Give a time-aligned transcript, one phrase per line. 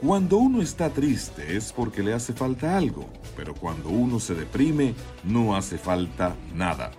[0.00, 4.94] cuando uno está triste es porque le hace falta algo, pero cuando uno se deprime
[5.24, 6.90] no hace falta nada.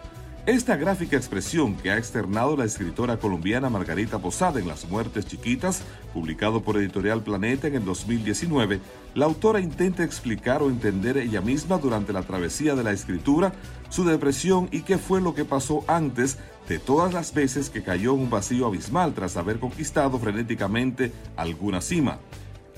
[0.46, 5.82] Esta gráfica expresión que ha externado la escritora colombiana Margarita Posada en Las Muertes Chiquitas,
[6.14, 8.80] publicado por Editorial Planeta en el 2019,
[9.16, 13.54] la autora intenta explicar o entender ella misma durante la travesía de la escritura
[13.90, 16.38] su depresión y qué fue lo que pasó antes
[16.70, 21.82] de todas las veces que cayó en un vacío abismal tras haber conquistado frenéticamente alguna
[21.82, 22.20] cima.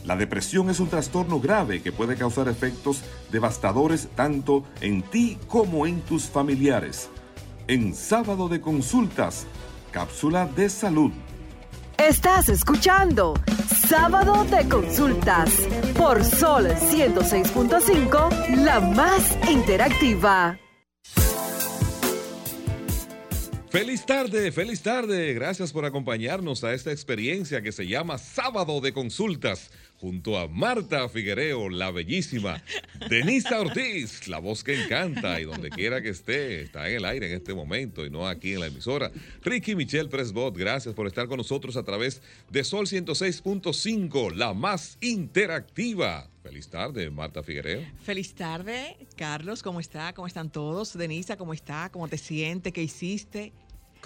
[0.05, 5.85] La depresión es un trastorno grave que puede causar efectos devastadores tanto en ti como
[5.85, 7.09] en tus familiares.
[7.67, 9.45] En sábado de consultas,
[9.91, 11.11] cápsula de salud.
[11.97, 13.33] Estás escuchando
[13.87, 15.49] Sábado de Consultas
[15.97, 20.57] por Sol 106.5, la más interactiva.
[23.77, 25.35] Feliz tarde, feliz tarde.
[25.35, 29.69] Gracias por acompañarnos a esta experiencia que se llama Sábado de Consultas
[29.99, 32.63] junto a Marta Figuereo, la bellísima,
[33.07, 37.27] Denisa Ortiz, la voz que encanta y donde quiera que esté, está en el aire
[37.27, 39.11] en este momento y no aquí en la emisora.
[39.43, 44.97] Ricky Michelle Presbot, gracias por estar con nosotros a través de Sol 106.5, la más
[45.01, 46.27] interactiva.
[46.41, 47.81] Feliz tarde, Marta Figuereo.
[48.03, 50.13] Feliz tarde, Carlos, ¿cómo está?
[50.13, 50.97] ¿Cómo están todos?
[50.97, 51.89] Denisa, ¿cómo está?
[51.91, 52.71] ¿Cómo te sientes?
[52.71, 53.51] ¿Qué hiciste?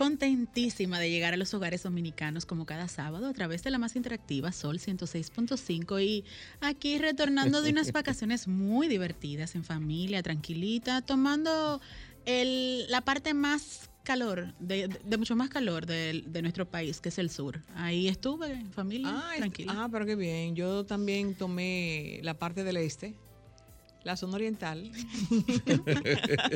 [0.01, 3.95] Contentísima de llegar a los hogares dominicanos como cada sábado a través de la más
[3.95, 6.25] interactiva Sol 106.5 y
[6.59, 11.81] aquí retornando de unas vacaciones muy divertidas en familia, tranquilita, tomando
[12.25, 14.89] el, la parte más calor, de,
[15.19, 17.61] mucho más calor de, nuestro país, que es el sur.
[17.75, 19.73] Ahí estuve en familia, ah, tranquila.
[19.77, 20.55] Ah, pero qué bien.
[20.55, 23.13] Yo también tomé la parte del este
[24.03, 24.91] la zona oriental.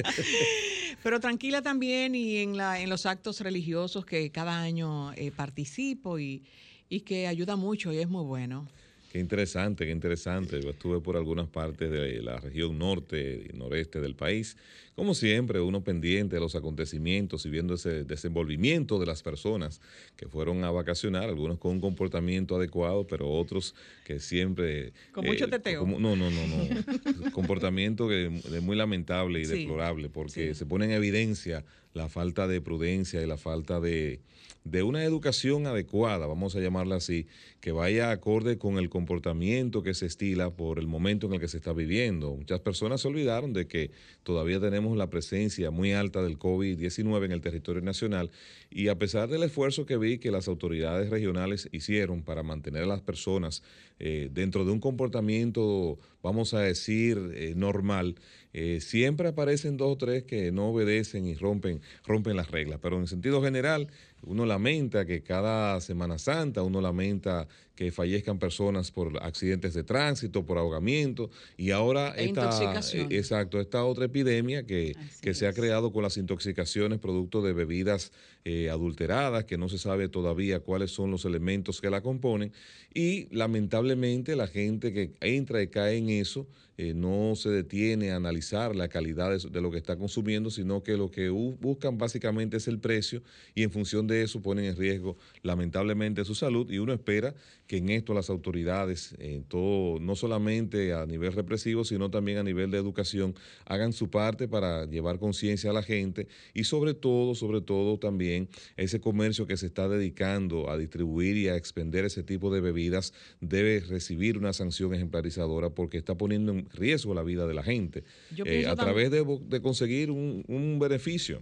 [1.04, 6.20] Pero tranquila también y en, la, en los actos religiosos que cada año eh, participo
[6.20, 6.44] y,
[6.90, 8.68] y que ayuda mucho y es muy bueno.
[9.16, 10.60] Qué interesante, qué interesante.
[10.62, 14.58] Yo estuve por algunas partes de la región norte y noreste del país.
[14.94, 19.80] Como siempre, uno pendiente de los acontecimientos y viendo ese desenvolvimiento de las personas
[20.18, 24.92] que fueron a vacacionar, algunos con un comportamiento adecuado, pero otros que siempre...
[25.14, 25.88] Con mucho eh, teteo.
[25.88, 27.32] no, no, no, no.
[27.32, 28.28] comportamiento que,
[28.62, 33.38] muy lamentable y deplorable, porque se pone en evidencia la falta de prudencia y la
[33.38, 34.20] falta de,
[34.66, 37.28] de una educación adecuada, vamos a llamarla así,
[37.62, 41.48] que vaya acorde con el comportamiento que se estila por el momento en el que
[41.48, 42.36] se está viviendo.
[42.36, 43.92] Muchas personas se olvidaron de que
[44.24, 48.32] todavía tenemos la presencia muy alta del COVID-19 en el territorio nacional
[48.72, 52.88] y a pesar del esfuerzo que vi que las autoridades regionales hicieron para mantener a
[52.88, 53.62] las personas
[54.00, 58.16] eh, dentro de un comportamiento, vamos a decir, eh, normal,
[58.52, 62.80] eh, siempre aparecen dos o tres que no obedecen y rompen, rompen las reglas.
[62.82, 63.90] Pero en sentido general,
[64.26, 70.46] uno lamenta que cada Semana Santa, uno lamenta que fallezcan personas por accidentes de tránsito,
[70.46, 72.50] por ahogamiento, y ahora e esta,
[72.94, 77.54] eh, exacto, esta otra epidemia que, que se ha creado con las intoxicaciones producto de
[77.54, 78.12] bebidas
[78.46, 82.54] eh, adulteradas, que no se sabe todavía cuáles son los elementos que la componen,
[82.94, 86.48] y lamentablemente la gente que entra y cae en eso
[86.78, 90.98] eh, no se detiene a analizar la calidad de, lo que está consumiendo, sino que
[90.98, 95.16] lo que buscan básicamente es el precio y en función de eso ponen en riesgo
[95.42, 97.34] lamentablemente su salud y uno espera
[97.68, 102.44] que en esto las autoridades, en todo, no solamente a nivel represivo, sino también a
[102.44, 103.36] nivel de educación,
[103.66, 108.50] hagan su parte para llevar conciencia a la gente y sobre todo, sobre todo también
[108.78, 113.14] ese comercio que se está dedicando a distribuir y a expender ese tipo de bebidas
[113.42, 118.04] debe recibir una sanción ejemplarizadora porque está poniendo en riesgo la vida de la gente
[118.46, 121.42] eh, a través de, conseguir un beneficio.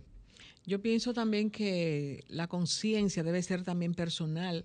[0.65, 4.63] Yo pienso también que la conciencia debe ser también personal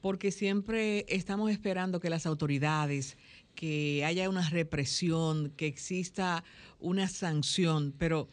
[0.00, 3.16] porque siempre estamos esperando que las autoridades,
[3.54, 6.44] que haya una represión, que exista
[6.78, 8.28] una sanción, pero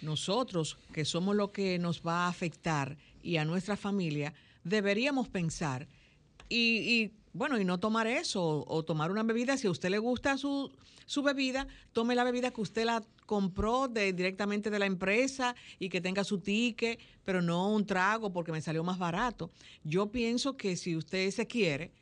[0.00, 5.88] nosotros, que somos lo que nos va a afectar y a nuestra familia, deberíamos pensar
[6.48, 10.36] y, bueno, y no tomar eso, o, tomar una bebida, si a usted le gusta
[10.36, 10.70] su,
[11.06, 15.88] su bebida, tome la bebida que usted la compró de, directamente de la empresa y
[15.88, 19.50] que tenga su ticket, pero no un trago porque me salió más barato.
[19.82, 21.92] Yo pienso que si usted se quiere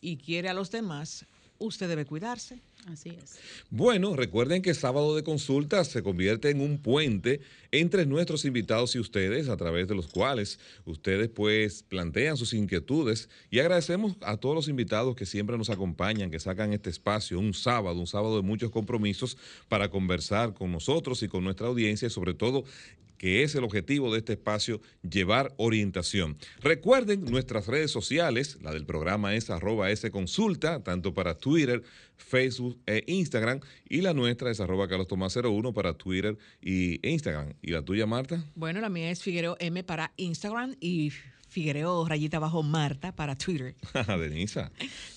[0.00, 1.24] y quiere a los demás,
[1.58, 2.60] usted debe cuidarse.
[2.86, 3.38] Así es.
[3.70, 7.40] Bueno, recuerden que sábado de consulta se convierte en un puente
[7.72, 13.28] entre nuestros invitados y ustedes, a través de los cuales ustedes pues plantean sus inquietudes
[13.50, 17.52] y agradecemos a todos los invitados que siempre nos acompañan, que sacan este espacio un
[17.52, 19.36] sábado, un sábado de muchos compromisos
[19.68, 22.64] para conversar con nosotros y con nuestra audiencia y sobre todo
[23.18, 26.38] que es el objetivo de este espacio, llevar orientación.
[26.60, 31.82] Recuerden nuestras redes sociales, la del programa es arroba S Consulta, tanto para Twitter,
[32.16, 37.54] Facebook e Instagram, y la nuestra es arroba Carlos Tomás 01 para Twitter y Instagram.
[37.60, 38.44] ¿Y la tuya, Marta?
[38.54, 41.12] Bueno, la mía es Figuereo M para Instagram y
[41.48, 43.74] Figuereo rayita bajo Marta para Twitter.
[44.20, 44.70] Denisa.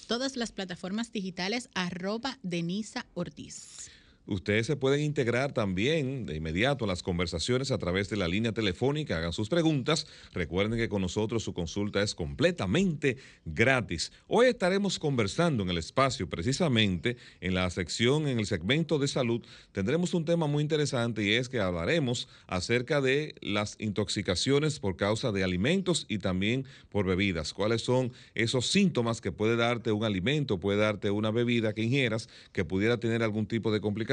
[0.08, 3.92] Todas las plataformas digitales arroba Denisa Ortiz.
[4.28, 8.52] Ustedes se pueden integrar también de inmediato a las conversaciones a través de la línea
[8.52, 10.06] telefónica, hagan sus preguntas.
[10.32, 14.12] Recuerden que con nosotros su consulta es completamente gratis.
[14.28, 19.42] Hoy estaremos conversando en el espacio, precisamente en la sección, en el segmento de salud,
[19.72, 25.32] tendremos un tema muy interesante y es que hablaremos acerca de las intoxicaciones por causa
[25.32, 27.54] de alimentos y también por bebidas.
[27.54, 32.30] ¿Cuáles son esos síntomas que puede darte un alimento, puede darte una bebida que ingieras
[32.52, 34.11] que pudiera tener algún tipo de complicación?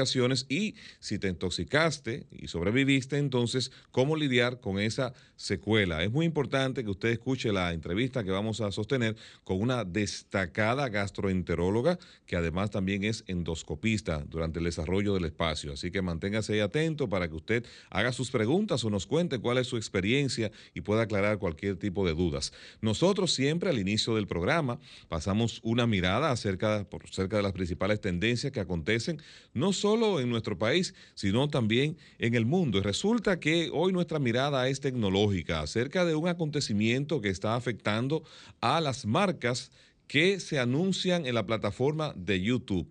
[0.49, 6.03] Y si te intoxicaste y sobreviviste, entonces, ¿cómo lidiar con esa secuela?
[6.03, 10.87] Es muy importante que usted escuche la entrevista que vamos a sostener con una destacada
[10.89, 15.73] gastroenteróloga que además también es endoscopista durante el desarrollo del espacio.
[15.73, 19.57] Así que manténgase ahí atento para que usted haga sus preguntas o nos cuente cuál
[19.57, 22.53] es su experiencia y pueda aclarar cualquier tipo de dudas.
[22.81, 27.99] Nosotros siempre al inicio del programa pasamos una mirada acerca, por, cerca de las principales
[27.99, 29.21] tendencias que acontecen,
[29.53, 32.77] no solo solo en nuestro país, sino también en el mundo.
[32.77, 38.23] Y resulta que hoy nuestra mirada es tecnológica acerca de un acontecimiento que está afectando
[38.61, 39.71] a las marcas
[40.07, 42.87] que se anuncian en la plataforma de YouTube.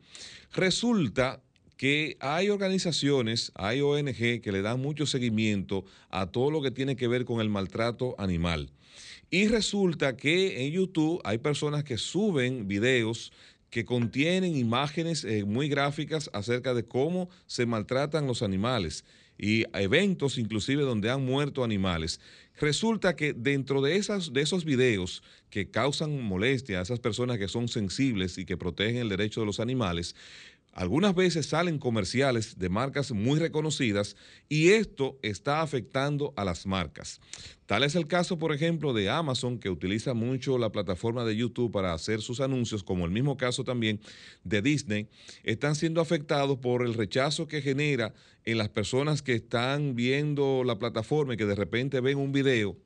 [0.52, 1.40] Resulta
[1.76, 6.96] que hay organizaciones, hay ONG que le dan mucho seguimiento a todo lo que tiene
[6.96, 8.72] que ver con el maltrato animal.
[9.30, 13.30] Y resulta que en YouTube hay personas que suben videos
[13.70, 19.04] que contienen imágenes eh, muy gráficas acerca de cómo se maltratan los animales
[19.38, 22.20] y eventos inclusive donde han muerto animales.
[22.60, 27.46] Resulta que dentro de, esas, de esos videos que causan molestia a esas personas que
[27.46, 30.16] son sensibles y que protegen el derecho de los animales,
[30.78, 34.14] algunas veces salen comerciales de marcas muy reconocidas
[34.48, 37.20] y esto está afectando a las marcas.
[37.66, 41.72] Tal es el caso, por ejemplo, de Amazon, que utiliza mucho la plataforma de YouTube
[41.72, 44.00] para hacer sus anuncios, como el mismo caso también
[44.44, 45.08] de Disney,
[45.42, 48.14] están siendo afectados por el rechazo que genera
[48.44, 52.76] en las personas que están viendo la plataforma y que de repente ven un video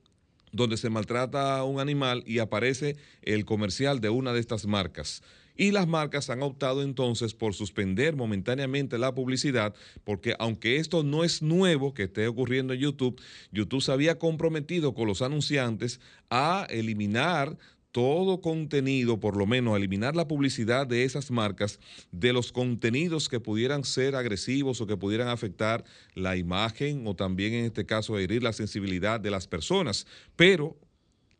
[0.51, 5.23] donde se maltrata a un animal y aparece el comercial de una de estas marcas.
[5.57, 11.25] Y las marcas han optado entonces por suspender momentáneamente la publicidad, porque aunque esto no
[11.25, 13.21] es nuevo que esté ocurriendo en YouTube,
[13.53, 16.01] YouTube se había comprometido con los anunciantes
[16.31, 17.59] a eliminar
[17.93, 21.79] todo contenido, por lo menos eliminar la publicidad de esas marcas,
[22.11, 25.85] de los contenidos que pudieran ser agresivos o que pudieran afectar
[26.15, 30.07] la imagen o también en este caso herir la sensibilidad de las personas.
[30.37, 30.79] Pero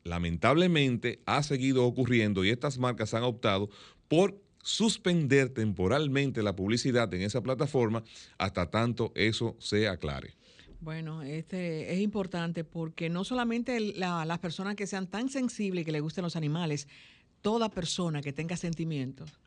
[0.05, 3.71] lamentablemente ha seguido ocurriendo y estas marcas han optado
[4.13, 8.05] por suspender temporalmente la publicidad en esa plataforma
[8.37, 10.35] hasta tanto eso se aclare.
[10.81, 15.93] Bueno, este es importante porque no solamente las personas que sean tan sensibles y que
[15.93, 16.89] les gusten los animales,
[17.41, 19.41] toda persona que tenga sentimientos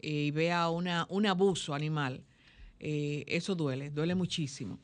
[0.00, 2.24] y vea una, un abuso animal,
[2.80, 4.78] eh, eso duele, duele muchísimo.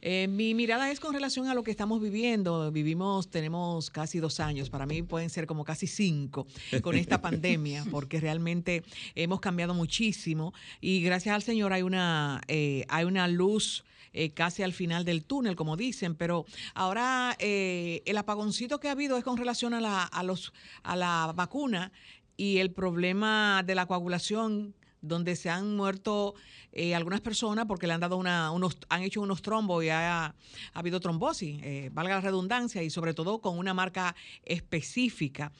[0.00, 2.70] Eh, mi mirada es con relación a lo que estamos viviendo.
[2.70, 6.46] Vivimos, tenemos casi dos años, para mí pueden ser como casi cinco
[6.82, 12.84] con esta pandemia, porque realmente hemos cambiado muchísimo y gracias al Señor hay una, eh,
[12.88, 13.84] hay una luz.
[14.14, 19.18] Eh, casi al final del túnel, como dicen, pero ahora el apagoncito que ha habido
[19.18, 21.92] es con relación a la, a los, a la vacuna
[22.38, 26.34] y el problema de la coagulación donde se han muerto
[26.72, 30.34] eh, algunas personas porque le han dado una, unos, han hecho unos trombos y ha,
[30.74, 34.14] habido trombosis, eh, valga la redundancia, y sobre todo con una marca
[34.44, 35.52] específica.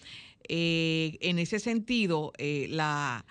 [0.48, 3.24] Eh, en ese sentido, la,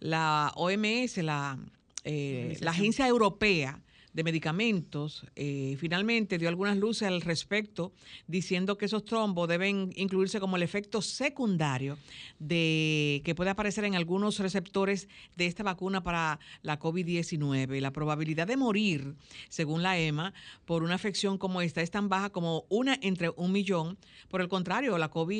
[0.00, 1.58] la OMS, la,
[2.04, 3.83] la Agencia Europea
[4.14, 7.92] de Medicamentos eh, finalmente dio algunas luces al respecto,
[8.26, 11.98] diciendo que esos trombos deben incluirse como el efecto secundario
[12.38, 17.80] de que puede aparecer en algunos receptores de esta vacuna para la COVID-19.
[17.80, 19.16] La probabilidad de morir,
[19.48, 20.32] según la EMA,
[20.64, 23.98] por una afección como esta es tan baja como una entre un millón.
[24.28, 25.34] Por el contrario, la COVID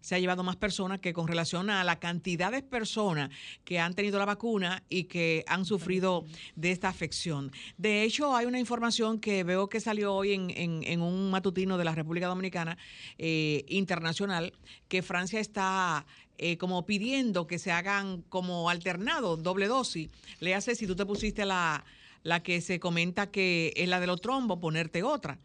[0.00, 3.30] se ha llevado más personas que con relación a la cantidad de personas
[3.64, 6.26] que han tenido la vacuna y que han sufrido
[6.56, 7.52] de esta afección.
[7.78, 11.94] De hecho, hay una información que veo que salió hoy en, un matutino de la
[11.94, 12.78] República Dominicana
[13.18, 14.54] eh, internacional,
[14.88, 16.06] que Francia está
[16.38, 20.08] eh, como pidiendo que se hagan como alternado, doble dosis.
[20.40, 21.84] Le hace si tú te pusiste la,
[22.22, 25.38] la que se comenta que es la de los trombos, ponerte otra.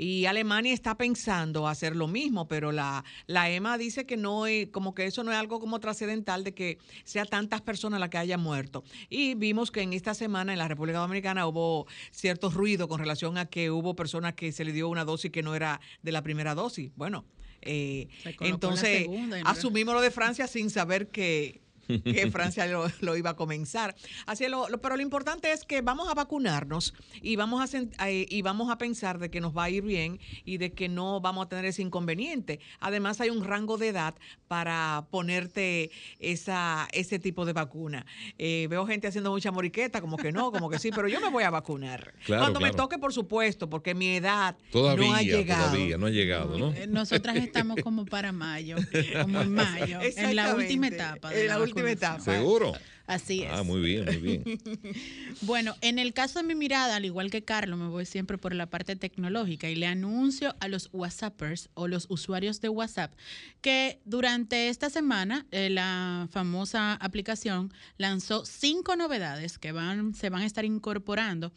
[0.00, 4.68] Y Alemania está pensando hacer lo mismo, pero la, la EMA dice que no es,
[4.68, 8.18] como que eso no es algo como trascendental de que sea tantas personas las que
[8.18, 8.84] hayan muerto.
[9.10, 13.38] Y vimos que en esta semana en la República Dominicana hubo cierto ruido con relación
[13.38, 16.22] a que hubo personas que se le dio una dosis que no era de la
[16.22, 16.92] primera dosis.
[16.94, 17.24] Bueno,
[17.60, 18.06] eh,
[18.40, 19.08] entonces
[19.44, 22.66] asumimos lo de Francia sin saber que que Francia
[23.00, 23.94] lo, iba a comenzar.
[24.26, 28.42] Así lo, pero lo importante es que vamos a vacunarnos y vamos a, eh, y
[28.42, 31.46] vamos a pensar de que nos va a ir bien y de que no vamos
[31.46, 32.60] a tener ese inconveniente.
[32.80, 34.14] Además hay un rango de edad
[34.46, 38.06] para ponerte esa, ese tipo de vacuna.
[38.38, 41.30] Eh, veo gente haciendo mucha moriqueta, como que no, como que sí, pero yo me
[41.30, 42.14] voy a vacunar.
[42.26, 45.72] Cuando me toque, por supuesto, porque mi edad no ha llegado.
[45.72, 46.74] Todavía no ha llegado, ¿no?
[46.88, 48.76] Nosotras estamos como para mayo,
[49.22, 51.30] como en mayo, en la última etapa.
[51.30, 52.20] De la, última etapa.
[52.20, 52.72] ¿Seguro?
[53.08, 53.50] Así es.
[53.50, 54.44] Ah, muy bien, muy bien.
[55.40, 58.54] bueno, en el caso de mi mirada, al igual que Carlos, me voy siempre por
[58.54, 63.14] la parte tecnológica y le anuncio a los WhatsAppers o los usuarios de WhatsApp
[63.62, 70.42] que durante esta semana eh, la famosa aplicación lanzó cinco novedades que van, se van
[70.42, 71.50] a estar incorporando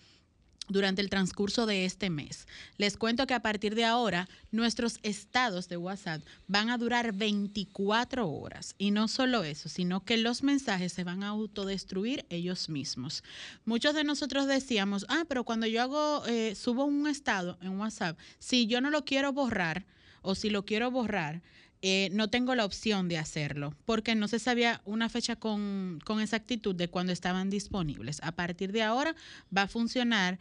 [0.71, 2.47] durante el transcurso de este mes.
[2.77, 8.29] Les cuento que a partir de ahora nuestros estados de WhatsApp van a durar 24
[8.29, 8.75] horas.
[8.77, 13.23] Y no solo eso, sino que los mensajes se van a autodestruir ellos mismos.
[13.65, 18.17] Muchos de nosotros decíamos, ah, pero cuando yo hago, eh, subo un estado en WhatsApp,
[18.39, 19.85] si yo no lo quiero borrar
[20.21, 21.41] o si lo quiero borrar,
[21.83, 26.21] eh, no tengo la opción de hacerlo porque no se sabía una fecha con, con,
[26.21, 28.19] exactitud de cuando estaban disponibles.
[28.21, 29.15] A partir de ahora
[29.55, 30.38] va a funcionar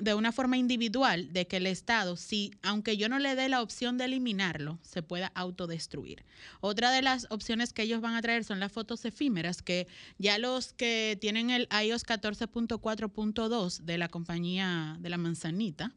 [0.00, 3.60] de una forma individual de que el Estado, si aunque yo no le dé la
[3.60, 6.24] opción de eliminarlo, se pueda autodestruir.
[6.60, 9.88] Otra de las opciones que ellos van a traer son las fotos efímeras que
[10.18, 15.92] ya los que tienen el iOS 14.4.2 de la compañía de la manzanita,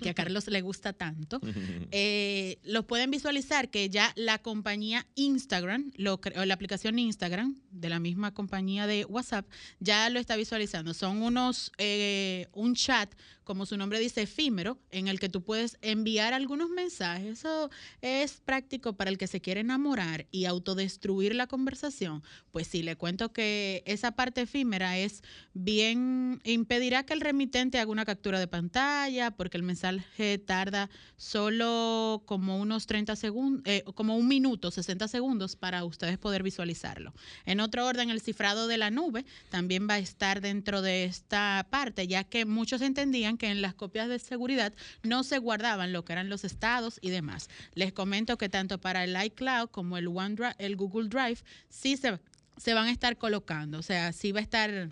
[0.00, 1.40] que a Carlos le gusta tanto,
[1.92, 7.88] eh, lo pueden visualizar que ya la compañía Instagram, lo, o la aplicación Instagram de
[7.88, 9.46] la misma compañía de WhatsApp,
[9.80, 10.94] ya lo está visualizando.
[10.94, 13.14] Son unos, eh, un chat
[13.48, 17.38] como su nombre dice, efímero, en el que tú puedes enviar algunos mensajes.
[17.38, 17.70] Eso
[18.02, 22.22] es práctico para el que se quiere enamorar y autodestruir la conversación.
[22.52, 25.22] Pues sí, le cuento que esa parte efímera es
[25.54, 32.22] bien, impedirá que el remitente haga una captura de pantalla, porque el mensaje tarda solo
[32.26, 37.14] como unos 30 segundos, eh, como un minuto, 60 segundos para ustedes poder visualizarlo.
[37.46, 41.66] En otro orden, el cifrado de la nube también va a estar dentro de esta
[41.70, 46.04] parte, ya que muchos entendían que en las copias de seguridad no se guardaban lo
[46.04, 47.48] que eran los estados y demás.
[47.74, 52.18] Les comento que tanto para el iCloud como el OneDrive, el Google Drive, sí se,
[52.56, 54.90] se van a estar colocando, o sea, sí va a estar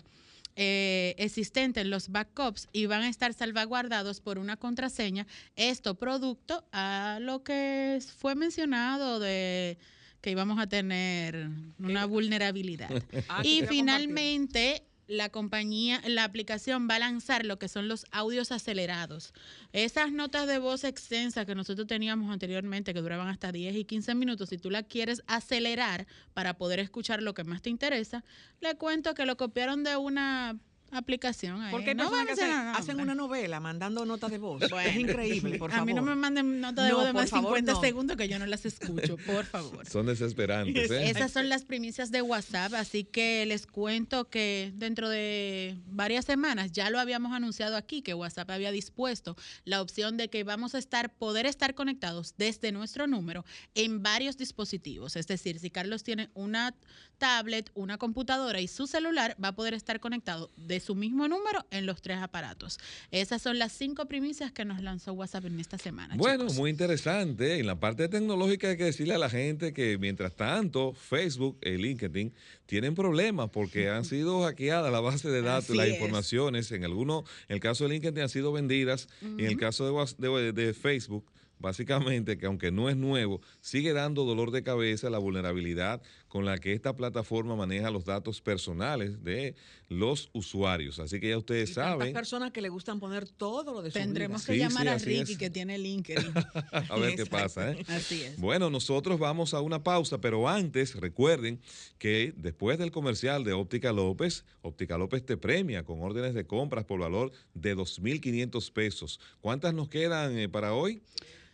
[0.59, 5.27] eh, existente en los backups y van a estar salvaguardados por una contraseña.
[5.55, 9.77] Esto producto a lo que fue mencionado de
[10.19, 12.89] que íbamos a tener una vulnerabilidad.
[13.29, 18.51] Ah, y finalmente la compañía, la aplicación va a lanzar lo que son los audios
[18.51, 19.33] acelerados.
[19.73, 24.15] Esas notas de voz extensas que nosotros teníamos anteriormente, que duraban hasta 10 y 15
[24.15, 28.23] minutos, si tú la quieres acelerar para poder escuchar lo que más te interesa,
[28.59, 30.59] le cuento que lo copiaron de una
[30.91, 31.61] aplicación.
[31.61, 31.71] Ahí.
[31.71, 34.61] Porque no van a hacer, hacen una novela mandando notas de voz.
[34.61, 35.81] es increíble, por favor.
[35.81, 38.39] A mí no me manden notas de voz de más de 50 segundos que yo
[38.39, 39.85] no las escucho, por favor.
[39.87, 40.89] Son desesperantes.
[40.91, 41.09] ¿eh?
[41.09, 46.71] Esas son las primicias de WhatsApp, así que les cuento que dentro de varias semanas
[46.71, 50.77] ya lo habíamos anunciado aquí, que WhatsApp había dispuesto la opción de que vamos a
[50.77, 55.15] estar, poder estar conectados desde nuestro número en varios dispositivos.
[55.15, 56.75] Es decir, si Carlos tiene una
[57.17, 61.27] tablet, una computadora y su celular, va a poder estar conectado de de su mismo
[61.27, 62.77] número en los tres aparatos.
[63.09, 66.15] Esas son las cinco primicias que nos lanzó WhatsApp en esta semana.
[66.15, 67.57] Bueno, muy interesante.
[67.57, 71.77] En la parte tecnológica hay que decirle a la gente que mientras tanto Facebook y
[71.77, 72.31] LinkedIn
[72.67, 76.71] tienen problemas porque han sido hackeadas la base de datos, las informaciones.
[76.71, 81.25] En algunos, en el caso de LinkedIn han sido vendidas, en el caso de Facebook
[81.59, 86.57] básicamente que aunque no es nuevo, sigue dando dolor de cabeza la vulnerabilidad con la
[86.57, 89.55] que esta plataforma maneja los datos personales de
[89.89, 90.99] los usuarios.
[90.99, 92.07] Así que ya ustedes saben.
[92.07, 95.37] Hay personas que le gustan poner todo lo de su Tendremos que llamar a Ricky
[95.37, 96.33] que tiene LinkedIn.
[96.89, 97.71] a ver qué pasa.
[97.71, 97.85] ¿eh?
[97.87, 98.37] Así es.
[98.39, 101.59] Bueno, nosotros vamos a una pausa, pero antes recuerden
[101.97, 106.85] que después del comercial de Óptica López, Óptica López te premia con órdenes de compras
[106.85, 109.19] por valor de 2.500 pesos.
[109.39, 111.01] ¿Cuántas nos quedan eh, para hoy?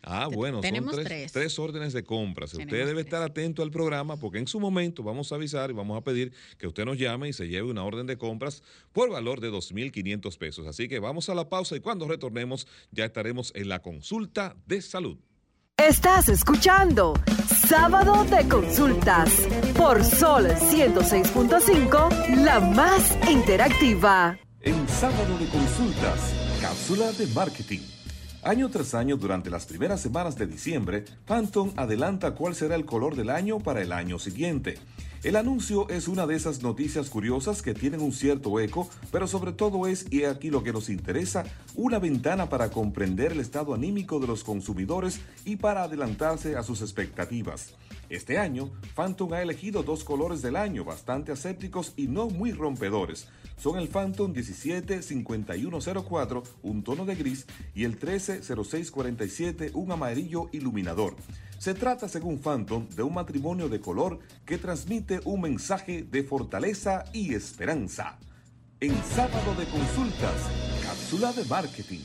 [0.05, 1.57] Ah, bueno, Tenemos son tres, tres.
[1.57, 2.53] órdenes de compras.
[2.53, 5.97] usted debe estar atento al programa porque en su momento vamos a avisar y vamos
[5.97, 9.39] a pedir que usted nos llame y se lleve una orden de compras por valor
[9.39, 10.65] de 2.500 pesos.
[10.65, 14.81] Así que vamos a la pausa y cuando retornemos ya estaremos en la consulta de
[14.81, 15.17] salud.
[15.77, 17.13] Estás escuchando
[17.67, 19.29] Sábado de Consultas
[19.75, 24.37] por Sol 106.5, la más interactiva.
[24.61, 27.92] En Sábado de Consultas, cápsula de marketing.
[28.45, 33.15] Año tras año, durante las primeras semanas de diciembre, Phantom adelanta cuál será el color
[33.15, 34.79] del año para el año siguiente.
[35.23, 39.53] El anuncio es una de esas noticias curiosas que tienen un cierto eco, pero sobre
[39.53, 41.45] todo es, y aquí lo que nos interesa,
[41.75, 46.81] una ventana para comprender el estado anímico de los consumidores y para adelantarse a sus
[46.81, 47.73] expectativas.
[48.09, 53.27] Este año, Phantom ha elegido dos colores del año bastante asépticos y no muy rompedores.
[53.57, 61.15] Son el Phantom 175104, un tono de gris, y el 130647, un amarillo iluminador.
[61.57, 67.05] Se trata, según Phantom, de un matrimonio de color que transmite un mensaje de fortaleza
[67.13, 68.17] y esperanza.
[68.81, 70.35] En sábado de consultas,
[70.83, 72.01] cápsula de marketing.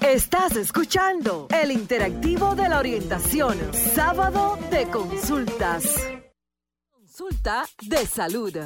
[0.00, 5.84] Estás escuchando el interactivo de la orientación, sábado de consultas.
[6.90, 8.56] Consulta de salud.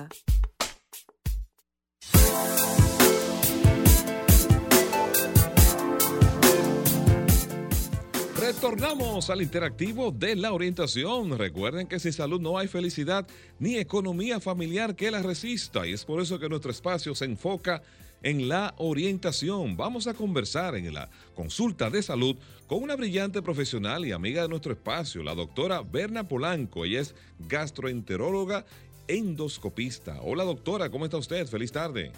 [8.41, 11.39] Retornamos al interactivo de la orientación.
[11.39, 13.27] Recuerden que sin salud no hay felicidad
[13.61, 17.77] ni economía familiar que la resista y es por eso que nuestro espacio se enfoca
[17.77, 17.83] en
[18.23, 19.77] la orientación.
[19.77, 24.49] Vamos a conversar en la consulta de salud con una brillante profesional y amiga de
[24.49, 26.85] nuestro espacio, la doctora Berna Polanco.
[26.85, 28.64] Ella es gastroenteróloga
[29.09, 30.21] endoscopista.
[30.23, 31.47] Hola doctora, ¿cómo está usted?
[31.47, 32.12] Feliz tarde.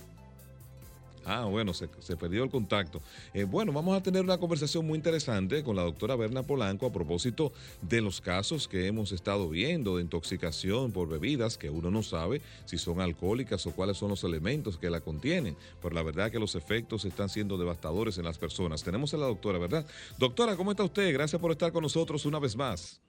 [1.24, 3.00] Ah, bueno, se, perdió el contacto.
[3.32, 6.92] Eh, bueno, vamos a tener una conversación muy interesante con la doctora Berna Polanco a
[6.92, 12.02] propósito de los casos que hemos estado viendo de intoxicación por bebidas que uno no
[12.02, 15.56] sabe si son alcohólicas o cuáles son los elementos que la contienen.
[15.80, 18.82] Pero la verdad que los efectos están siendo devastadores en las personas.
[18.82, 19.86] Tenemos a la doctora, ¿verdad?
[20.18, 21.12] Doctora, ¿cómo está usted?
[21.12, 23.00] Gracias por estar con nosotros una vez más.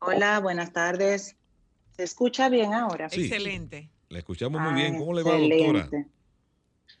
[0.00, 1.36] Hola, buenas tardes.
[1.96, 3.06] ¿Se escucha bien ahora?
[3.06, 3.88] Excelente.
[4.10, 4.98] La escuchamos muy bien.
[4.98, 6.06] ¿Cómo le va, doctora?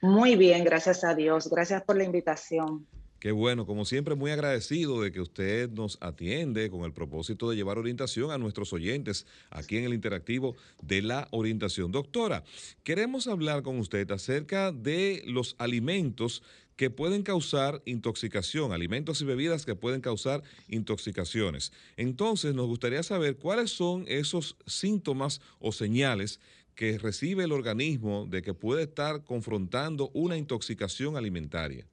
[0.00, 1.48] Muy bien, gracias a Dios.
[1.48, 2.86] Gracias por la invitación.
[3.18, 7.56] Qué bueno, como siempre, muy agradecido de que usted nos atiende con el propósito de
[7.56, 11.92] llevar orientación a nuestros oyentes aquí en el interactivo de la orientación.
[11.92, 12.44] Doctora,
[12.84, 16.42] queremos hablar con usted acerca de los alimentos
[16.76, 21.72] que pueden causar intoxicación, alimentos y bebidas que pueden causar intoxicaciones.
[21.96, 26.38] Entonces, nos gustaría saber cuáles son esos síntomas o señales
[26.76, 31.86] que recibe el organismo de que puede estar confrontando una intoxicación alimentaria?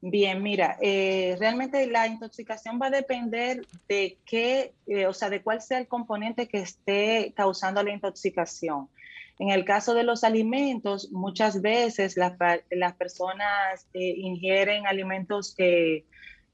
[0.00, 5.42] Bien, mira, eh, realmente la intoxicación va a depender de qué, eh, o sea, de
[5.42, 8.88] cuál sea el componente que esté causando la intoxicación.
[9.38, 12.36] En el caso de los alimentos, muchas veces las,
[12.96, 16.04] personas eh, ingieren alimentos que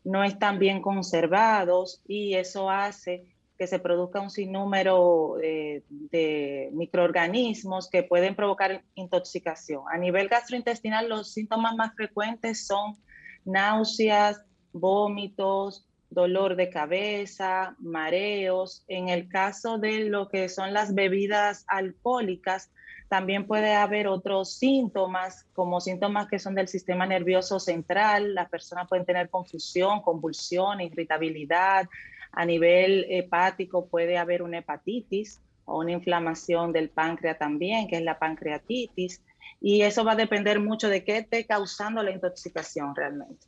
[0.05, 3.25] no están bien conservados y eso hace
[3.59, 9.83] que se produzca un sinnúmero eh, de microorganismos que pueden provocar intoxicación.
[9.91, 12.97] A nivel gastrointestinal, los síntomas más frecuentes son
[13.45, 18.85] náuseas, vómitos, dolor de cabeza, mareos.
[18.87, 22.71] En el caso de lo que son las bebidas alcohólicas,
[23.09, 28.35] también puede haber otros síntomas, como síntomas que son del sistema nervioso central.
[28.35, 31.89] Las personas pueden tener confusión, convulsión, irritabilidad,
[32.33, 38.03] a nivel hepático puede haber una hepatitis o una inflamación del páncreas también, que es
[38.03, 39.23] la pancreatitis,
[39.61, 43.47] y eso va a depender mucho de qué esté causando la intoxicación realmente.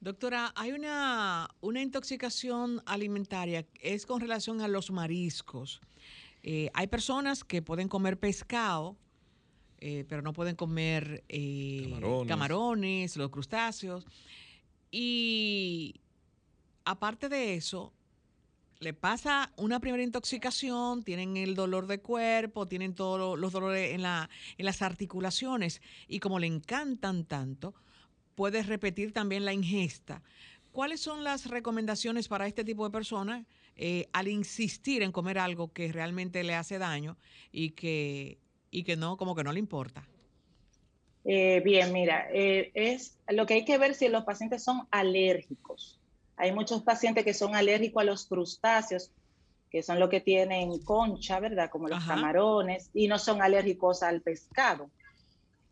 [0.00, 5.80] Doctora, hay una, una intoxicación alimentaria, es con relación a los mariscos.
[6.42, 8.96] Eh, hay personas que pueden comer pescado
[9.78, 11.92] eh, pero no pueden comer eh,
[12.26, 13.16] camarones.
[13.16, 14.06] los crustáceos.
[14.90, 16.00] Y
[16.86, 17.92] aparte de eso,
[18.80, 24.02] le pasa una primera intoxicación, tienen el dolor de cuerpo, tienen todos los dolores en,
[24.02, 27.74] la, en las articulaciones y como le encantan tanto,
[28.34, 30.22] puedes repetir también la ingesta.
[30.72, 33.46] ¿Cuáles son las recomendaciones para este tipo de personas
[33.76, 37.16] eh, al insistir en comer algo que realmente le hace daño
[37.50, 38.38] y que,
[38.70, 40.06] y que no, como que no le importa?
[41.24, 45.98] Eh, bien, mira, eh, es lo que hay que ver si los pacientes son alérgicos.
[46.36, 49.10] Hay muchos pacientes que son alérgicos a los crustáceos,
[49.70, 51.70] que son los que tienen concha, ¿verdad?
[51.70, 54.90] Como los camarones, y no son alérgicos al pescado.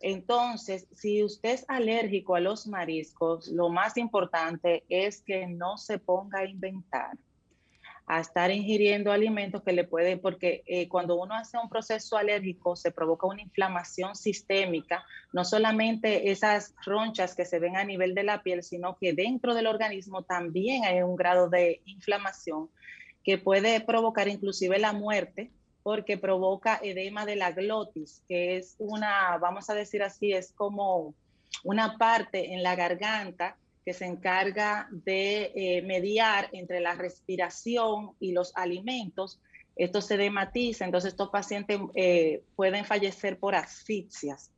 [0.01, 5.99] Entonces, si usted es alérgico a los mariscos, lo más importante es que no se
[5.99, 7.17] ponga a inventar,
[8.07, 12.77] a estar ingiriendo alimentos que le pueden, porque eh, cuando uno hace un proceso alérgico
[12.77, 18.25] se provoca una inflamación sistémica, no solamente esas ronchas que se ven a nivel de
[18.25, 22.69] la piel, sino que dentro del organismo también hay un grado de inflamación
[23.25, 25.51] que puede provocar inclusive la muerte
[25.83, 31.15] porque provoca edema de la glotis, que es una, vamos a decir así, es como
[31.63, 38.33] una parte en la garganta que se encarga de eh, mediar entre la respiración y
[38.33, 39.41] los alimentos.
[39.77, 44.51] Esto se dematiza, entonces estos pacientes eh, pueden fallecer por asfixias.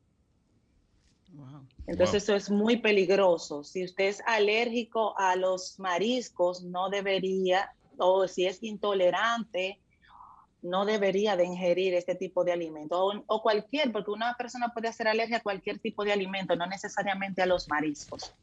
[1.86, 3.64] Entonces eso es muy peligroso.
[3.64, 9.80] Si usted es alérgico a los mariscos, no debería, o si es intolerante
[10.66, 15.08] no debería de ingerir este tipo de alimento o, cualquier, porque una persona puede hacer
[15.08, 18.34] alergia a cualquier tipo de alimento, no necesariamente a los mariscos.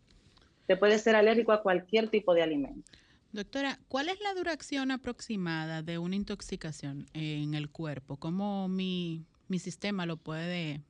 [0.67, 2.91] Se puede ser alérgico a cualquier tipo de alimento.
[3.31, 8.17] Doctora, ¿cuál es la duración aproximada de una intoxicación en el cuerpo?
[8.17, 9.25] ¿Cómo mi,
[9.59, 10.81] sistema lo puede,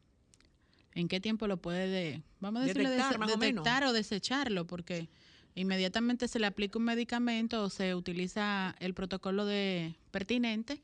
[0.94, 4.68] en qué tiempo lo puede, vamos a decirle, detectar, o desecharlo?
[4.68, 5.10] Porque
[5.56, 10.82] inmediatamente se le aplica un medicamento o se utiliza el protocolo de pertinente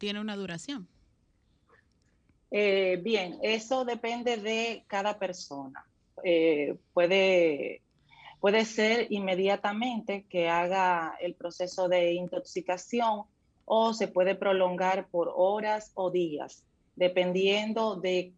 [0.00, 0.88] tiene una duración?
[2.50, 5.86] Eh, bien, eso depende de cada persona.
[6.24, 7.82] Eh, puede,
[8.40, 13.24] puede ser inmediatamente que haga el proceso de intoxicación
[13.66, 16.64] o se puede prolongar por horas o días,
[16.96, 18.32] dependiendo de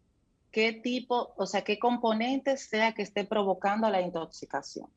[0.51, 4.87] qué tipo, o sea, qué componente sea que esté provocando la intoxicación.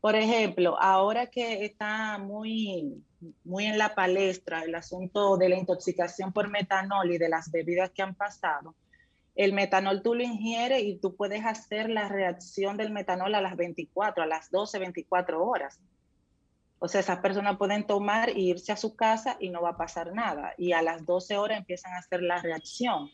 [0.00, 3.04] Por ejemplo, ahora que está muy,
[3.44, 7.90] muy en la palestra el asunto de la intoxicación por metanol y de las bebidas
[7.90, 8.74] que han pasado,
[9.34, 13.56] el metanol tú lo ingieres y tú puedes hacer la reacción del metanol a las
[13.56, 15.80] 24, a las 12, 24 horas.
[16.78, 19.76] O sea, esas personas pueden tomar e irse a su casa y no va a
[19.76, 20.52] pasar nada.
[20.58, 23.10] Y a las 12 horas empiezan a hacer la reacción.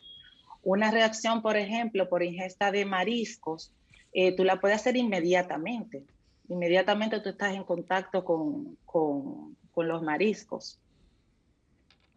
[0.63, 3.71] Una reacción, por ejemplo, por ingesta de mariscos,
[4.11, 6.03] eh, tú la puedes hacer inmediatamente
[6.49, 8.77] inmediatamente tú estás en contacto con,
[9.75, 10.77] los mariscos.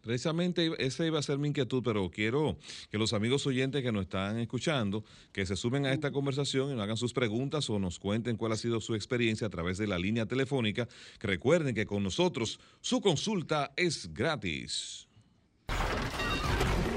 [0.03, 2.57] Precisamente esa iba a ser mi inquietud, pero quiero
[2.91, 6.73] que los amigos oyentes que nos están escuchando, que se sumen a esta conversación y
[6.73, 9.87] nos hagan sus preguntas o nos cuenten cuál ha sido su experiencia a través de
[9.87, 10.89] la línea telefónica,
[11.19, 15.07] que recuerden que con nosotros su consulta es gratis.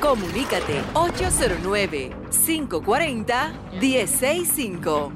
[0.00, 2.10] Comunícate 809
[2.44, 5.12] 540 165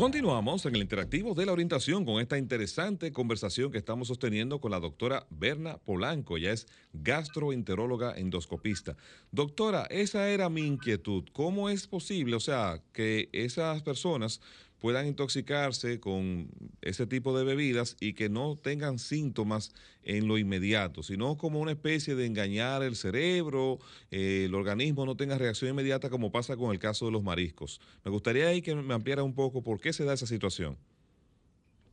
[0.00, 4.70] Continuamos en el interactivo de la orientación con esta interesante conversación que estamos sosteniendo con
[4.70, 6.38] la doctora Berna Polanco.
[6.38, 8.96] Ella es gastroenteróloga endoscopista.
[9.30, 11.24] Doctora, esa era mi inquietud.
[11.34, 14.40] ¿Cómo es posible, o sea, que esas personas
[14.80, 16.48] puedan intoxicarse con
[16.80, 21.72] ese tipo de bebidas y que no tengan síntomas en lo inmediato, sino como una
[21.72, 23.78] especie de engañar el cerebro,
[24.10, 27.80] eh, el organismo no tenga reacción inmediata como pasa con el caso de los mariscos.
[28.04, 30.78] Me gustaría ahí que me ampliara un poco por qué se da esa situación.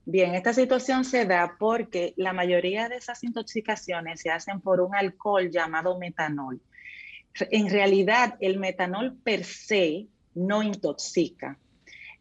[0.06, 4.96] Bien, esta situación se da porque la mayoría de esas intoxicaciones se hacen por un
[4.96, 6.62] alcohol llamado metanol.
[7.52, 11.60] En realidad, el metanol per se no intoxica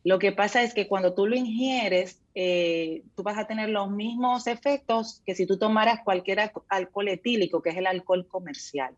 [0.07, 3.91] lo que pasa es que cuando tú lo ingieres, eh, tú vas a tener los
[3.91, 8.95] mismos efectos que si tú tomaras cualquier alcohol etílico, que es el alcohol comercial.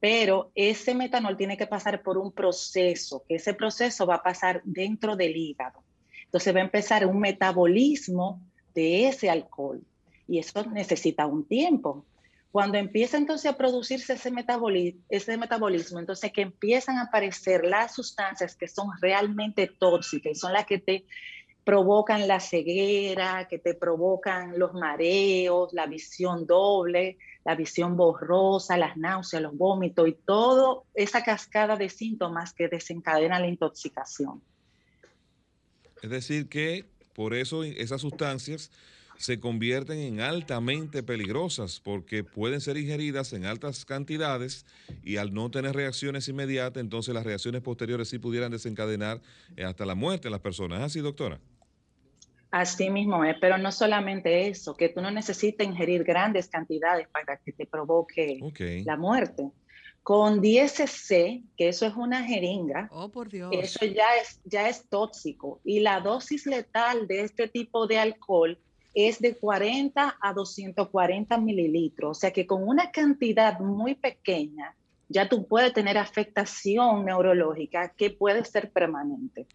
[0.00, 4.62] Pero ese metanol tiene que pasar por un proceso, que ese proceso va a pasar
[4.64, 5.82] dentro del hígado.
[6.24, 8.40] Entonces va a empezar un metabolismo
[8.74, 9.82] de ese alcohol.
[10.26, 12.06] y eso necesita un tiempo.
[12.50, 18.68] Cuando empieza entonces a producirse ese, metabolismo, entonces que empiezan a aparecer las sustancias que
[18.68, 21.04] son realmente tóxicas y son las que te
[21.64, 28.96] provocan la ceguera, que te provocan los mareos, la visión doble, la visión borrosa, las
[28.96, 34.42] náuseas, los vómitos y toda esa cascada de síntomas que desencadenan la intoxicación.
[36.02, 38.70] Es decir, que por eso esas sustancias
[39.18, 44.64] se convierten en altamente peligrosas porque pueden ser ingeridas en altas cantidades
[45.02, 49.20] y al no tener reacciones inmediatas, entonces las reacciones posteriores sí pudieran desencadenar
[49.56, 50.78] eh, hasta la muerte en las personas.
[50.78, 51.40] ¿Es así, doctora?
[52.52, 57.36] Así mismo es, pero no solamente eso, que tú no necesitas ingerir grandes cantidades para
[57.38, 58.38] que te provoque
[58.86, 59.50] la muerte.
[60.04, 63.50] Con 10 cc, que eso es una jeringa, oh, por Dios.
[63.52, 65.60] eso ya es, ya es tóxico.
[65.64, 68.58] Y la dosis letal de este tipo de alcohol
[69.06, 72.16] es de 40 a 240 mililitros.
[72.16, 74.74] O sea que con una cantidad muy pequeña
[75.08, 79.46] ya tú puedes tener afectación neurológica que puede ser permanente.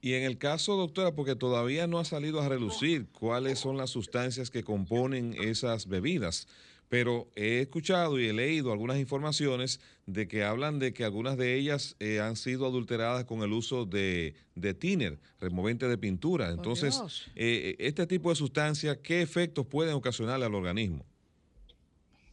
[0.00, 3.90] Y en el caso, doctora, porque todavía no ha salido a relucir cuáles son las
[3.90, 6.48] sustancias que componen esas bebidas,
[6.92, 11.54] pero he escuchado y he leído algunas informaciones de que hablan de que algunas de
[11.54, 16.50] ellas eh, han sido adulteradas con el uso de, de thinner, removente de pintura.
[16.50, 17.00] Entonces,
[17.34, 21.02] eh, este tipo de sustancias, ¿qué efectos pueden ocasionarle al organismo?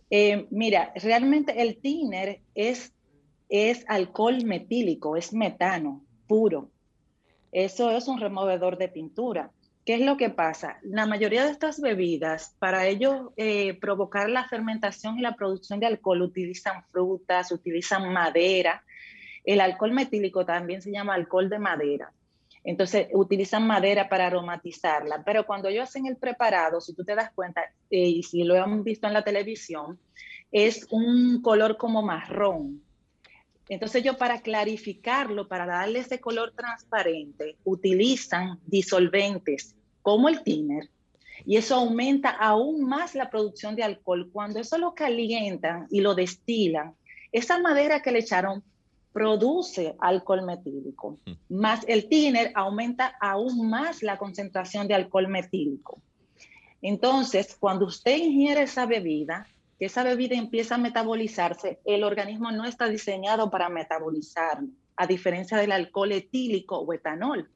[0.10, 2.92] Eh, mira, realmente el thinner es,
[3.48, 6.70] es alcohol metílico, es metano puro.
[7.54, 9.54] Eso es un removedor de pintura.
[9.90, 10.78] ¿Qué es lo que pasa?
[10.84, 15.88] La mayoría de estas bebidas, para ello eh, provocar la fermentación y la producción de
[15.88, 18.84] alcohol, utilizan frutas, utilizan madera.
[19.44, 22.14] El alcohol metílico también se llama alcohol de madera.
[22.64, 25.24] Entonces, utilizan madera para aromatizarla.
[25.26, 28.64] Pero cuando ellos hacen el preparado, si tú te das cuenta, eh, y si lo
[28.64, 29.98] han visto en la televisión,
[30.52, 32.84] es un color como marrón.
[33.68, 39.76] Entonces ellos para clarificarlo, para darle ese color transparente, utilizan disolventes
[40.10, 40.90] como el thinner,
[41.46, 44.28] y eso aumenta aún más la producción de alcohol.
[44.34, 46.96] Cuando eso lo calientan y lo destilan,
[47.32, 48.64] esa madera que le echaron
[49.14, 51.34] produce alcohol metílico, mm.
[51.50, 56.02] más el thinner aumenta aún más la concentración de alcohol metílico.
[56.82, 59.46] Entonces, cuando usted ingiere esa bebida,
[59.78, 65.58] que esa bebida empieza a metabolizarse, el organismo no está diseñado para metabolizarlo, a diferencia
[65.60, 67.48] del alcohol etílico o etanol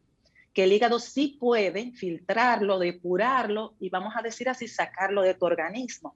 [0.54, 5.46] que el hígado sí puede filtrarlo, depurarlo y vamos a decir así, sacarlo de tu
[5.46, 6.16] organismo.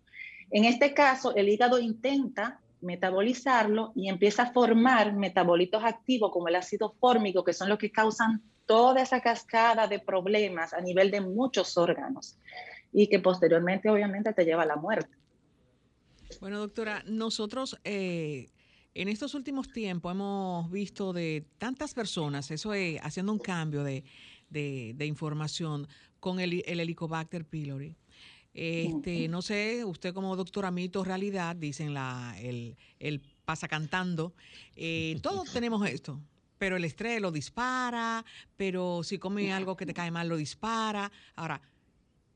[0.52, 6.56] En este caso, el hígado intenta metabolizarlo y empieza a formar metabolitos activos como el
[6.56, 11.22] ácido fórmico, que son los que causan toda esa cascada de problemas a nivel de
[11.22, 12.38] muchos órganos
[12.94, 15.16] y que posteriormente obviamente te lleva a la muerte.
[16.42, 18.50] Bueno, doctora, nosotros eh,
[18.98, 24.04] en estos últimos tiempos hemos visto de tantas personas, eso es haciendo un cambio de,
[25.06, 25.88] información
[26.20, 27.96] con el, Helicobacter pylori.
[28.56, 34.34] Este, no sé, usted como doctora mito realidad, dicen la, el, el pasa cantando.
[34.76, 36.20] Eh, todos tenemos esto,
[36.58, 41.12] pero el estrés lo dispara, pero si come algo que te cae mal lo dispara.
[41.36, 41.62] Ahora,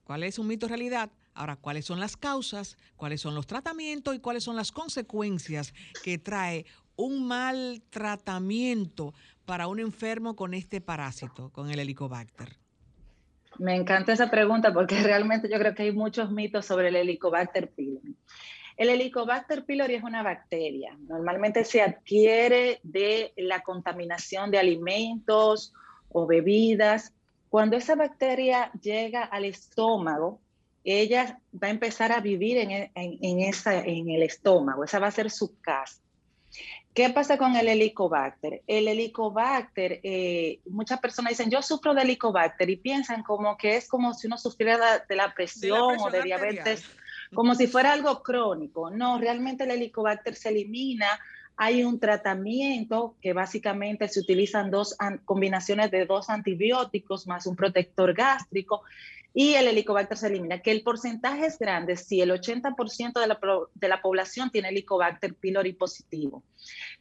[0.04, 1.10] ¿cuál es un mito realidad?
[1.34, 2.78] Ahora, ¿cuáles son las causas?
[2.96, 4.16] ¿Cuáles son los tratamientos?
[4.16, 6.66] ¿Y cuáles son las consecuencias que trae
[6.96, 9.14] un mal tratamiento
[9.46, 12.58] para un enfermo con este parásito, con el helicobacter?
[13.60, 17.70] Me encanta esa pregunta porque realmente yo creo que hay muchos mitos sobre el helicobacter
[17.72, 18.16] pylori.
[18.78, 20.98] El helicobacter pylori es una bacteria.
[21.08, 25.74] Normalmente se adquiere de la contaminación de alimentos
[26.10, 27.14] o bebidas.
[27.50, 30.40] Cuando esa bacteria llega al estómago,
[30.84, 35.12] ella va a empezar a vivir en, en, esa, en el estómago, esa va a
[35.12, 36.02] ser su casa.
[36.94, 38.64] ¿Qué pasa con el helicobacter?
[38.68, 43.88] El helicobacter, eh, muchas personas dicen, yo sufro de helicobacter y piensan como que es
[43.88, 46.84] como si uno sufriera de la presión, o de diabetes,
[47.34, 48.90] como si fuera algo crónico.
[48.90, 51.08] No, realmente el helicobacter se elimina.
[51.56, 58.14] Hay un tratamiento que básicamente se utilizan dos combinaciones de dos antibióticos más un protector
[58.14, 58.84] gástrico
[59.34, 60.62] y el helicobacter se elimina.
[60.62, 63.40] Que el porcentaje es grande si el 80% de la,
[63.74, 66.44] de la población tiene helicobacter pylori positivo.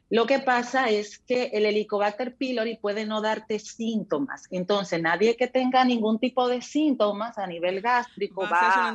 [0.09, 4.49] Lo que pasa es que el helicobacter pylori puede no darte síntomas.
[4.51, 8.93] Entonces, nadie que tenga ningún tipo de síntomas a nivel gástrico va,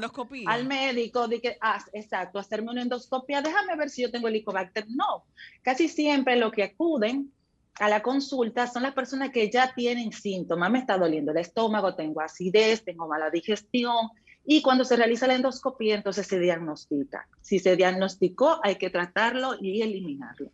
[0.48, 4.88] al médico, de que, ah, exacto, hacerme una endoscopia, déjame ver si yo tengo helicobacter.
[4.90, 5.26] No,
[5.62, 7.32] casi siempre lo que acuden
[7.80, 10.72] a la consulta son las personas que ya tienen síntomas.
[10.72, 14.10] Me está doliendo el estómago, tengo acidez, tengo mala digestión,
[14.48, 17.28] Y cuando se realiza la endoscopía, entonces se diagnostica.
[17.42, 20.52] Si se diagnosticó, hay que tratarlo y eliminarlo.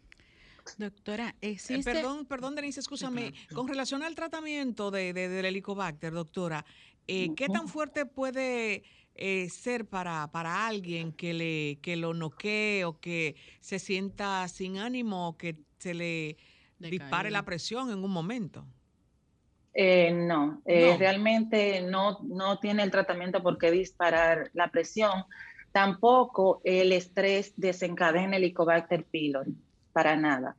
[0.77, 1.91] Doctora, eh, existe...
[1.91, 3.33] perdón, perdón, Denise, escúchame.
[3.53, 6.65] Con relación al tratamiento de, del helicobacter, doctora,
[7.07, 8.83] eh, ¿qué tan fuerte puede
[9.15, 14.77] eh, ser para, para alguien que, le, que lo noquee o que se sienta sin
[14.77, 16.37] ánimo o que se le
[16.89, 18.65] dispare la presión en un momento?
[20.11, 25.23] no, realmente no, no tiene el tratamiento por qué disparar la presión.
[25.71, 29.55] Tampoco el estrés desencadena el Helicobacter pylori
[29.93, 30.57] para nada.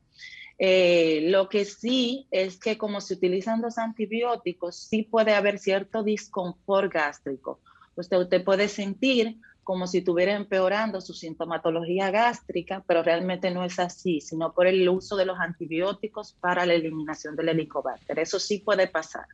[0.58, 6.02] Eh, lo que sí es que como se utilizan los antibióticos, sí puede haber cierto
[6.02, 7.60] disconfort gástrico.
[7.96, 13.78] Usted, usted puede sentir como si estuviera empeorando su sintomatología gástrica, pero realmente no es
[13.78, 18.18] así, sino por el uso de los antibióticos para la eliminación del helicobacter.
[18.18, 19.26] Eso sí puede pasar.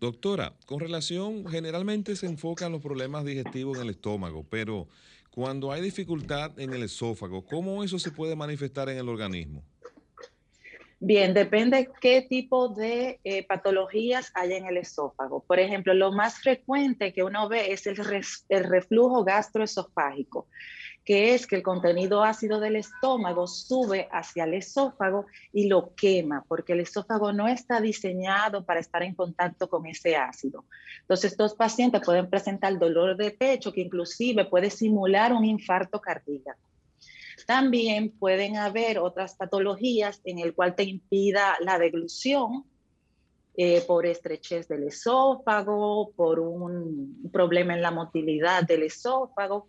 [0.00, 4.88] Doctora, con relación, generalmente se enfocan los problemas digestivos en el estómago, pero
[5.30, 9.64] cuando hay dificultad en el esófago, ¿cómo eso se puede manifestar en el organismo?
[11.04, 15.42] Bien, depende qué tipo de eh, patologías hay en el esófago.
[15.42, 17.96] Por ejemplo, lo más frecuente que uno ve es el,
[18.48, 20.46] el reflujo gastroesofágico
[21.04, 26.44] que es que el contenido ácido del estómago sube hacia el esófago y lo quema,
[26.46, 30.64] porque el esófago no está diseñado para estar en contacto con ese ácido.
[31.00, 36.71] Entonces, estos pacientes pueden presentar dolor de pecho que inclusive puede simular un infarto cardíaco.
[37.52, 42.64] También pueden haber otras patologías en el cual te impida la deglución,
[43.58, 49.66] eh, por estrechez del esófago, por un problema en la motilidad del esófago.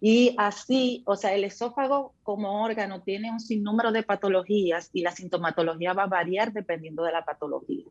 [0.00, 5.12] Y así, o sea, el esófago como órgano tiene un sinnúmero de patologías y la
[5.12, 7.84] sintomatología va a variar dependiendo de la patología.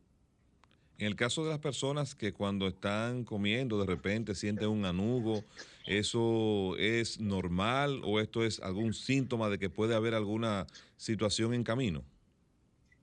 [1.00, 5.46] En el caso de las personas que cuando están comiendo de repente sienten un anugo,
[5.88, 11.64] ¿eso es normal o esto es algún síntoma de que puede haber alguna situación en
[11.64, 12.04] camino?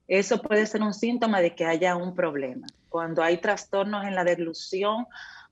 [0.07, 2.67] Eso puede ser un síntoma de que haya un problema.
[2.87, 5.07] Cuando hay trastornos en la deglución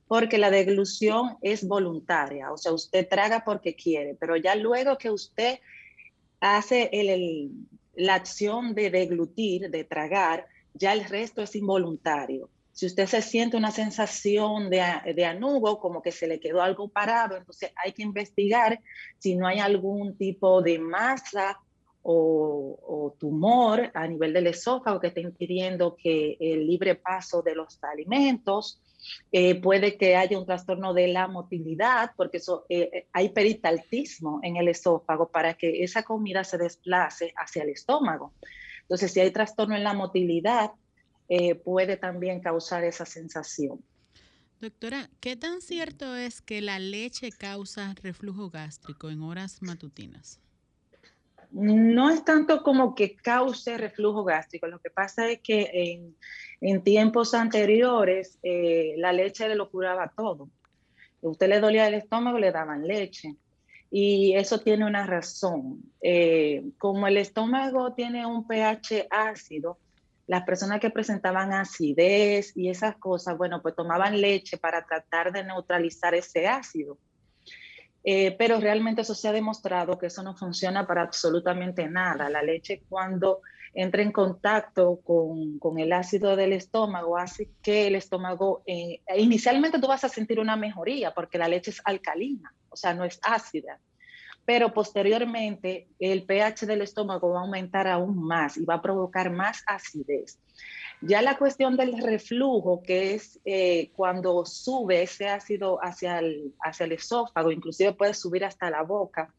[0.07, 5.09] porque la deglución es voluntaria, o sea, usted traga porque quiere, pero ya luego que
[5.09, 5.59] usted
[6.39, 6.91] hace
[7.95, 12.49] la acción de deglutir, de tragar, ya el resto es involuntario.
[12.71, 14.83] Si usted se siente una sensación de,
[15.15, 18.81] de anugo, como que se le quedó algo parado, entonces hay que investigar
[19.17, 21.57] si no hay algún tipo de masa
[22.07, 27.83] o, tumor a nivel del esófago que esté impidiendo que el libre paso de los
[27.83, 28.79] alimentos
[29.31, 34.57] eh, puede que haya un trastorno de la motilidad, porque eh, eh, hay peritaltismo en
[34.57, 38.33] el esófago para que esa comida se desplace hacia el estómago.
[38.85, 40.71] Entonces, si hay trastorno en la motilidad,
[41.63, 43.83] puede también causar esa sensación.
[44.61, 50.39] Doctora, ¿qué tan cierto es que la leche causa reflujo gástrico en horas matutinas?
[51.51, 56.15] No es tanto como que cause reflujo gástrico, lo que pasa es que en,
[56.61, 60.49] en tiempos anteriores, eh, la leche le lo curaba todo.
[61.21, 63.35] usted le dolía el estómago, le daban leche.
[63.97, 65.81] Y eso tiene una razón.
[66.01, 69.77] Eh, como el estómago tiene un pH ácido,
[70.27, 75.45] las personas que presentaban acidez y esas cosas, bueno, pues tomaban leche para tratar de
[75.45, 76.97] neutralizar ese ácido.
[78.03, 82.29] Eh, pero realmente eso se ha demostrado que eso no funciona para absolutamente nada.
[82.29, 83.39] La leche cuando
[83.75, 89.79] entra en contacto con, con, el ácido del estómago, hace que el estómago, eh, inicialmente
[89.79, 93.19] tú vas a sentir una mejoría porque la leche es alcalina, o sea, no es
[93.21, 93.79] ácida,
[94.45, 99.29] pero posteriormente el pH del estómago va a aumentar aún más y va a provocar
[99.29, 100.39] más acidez.
[101.01, 106.85] Ya la cuestión del reflujo, que es eh, cuando sube ese ácido hacia el, hacia
[106.85, 109.33] el esófago, inclusive puede subir hasta la boca,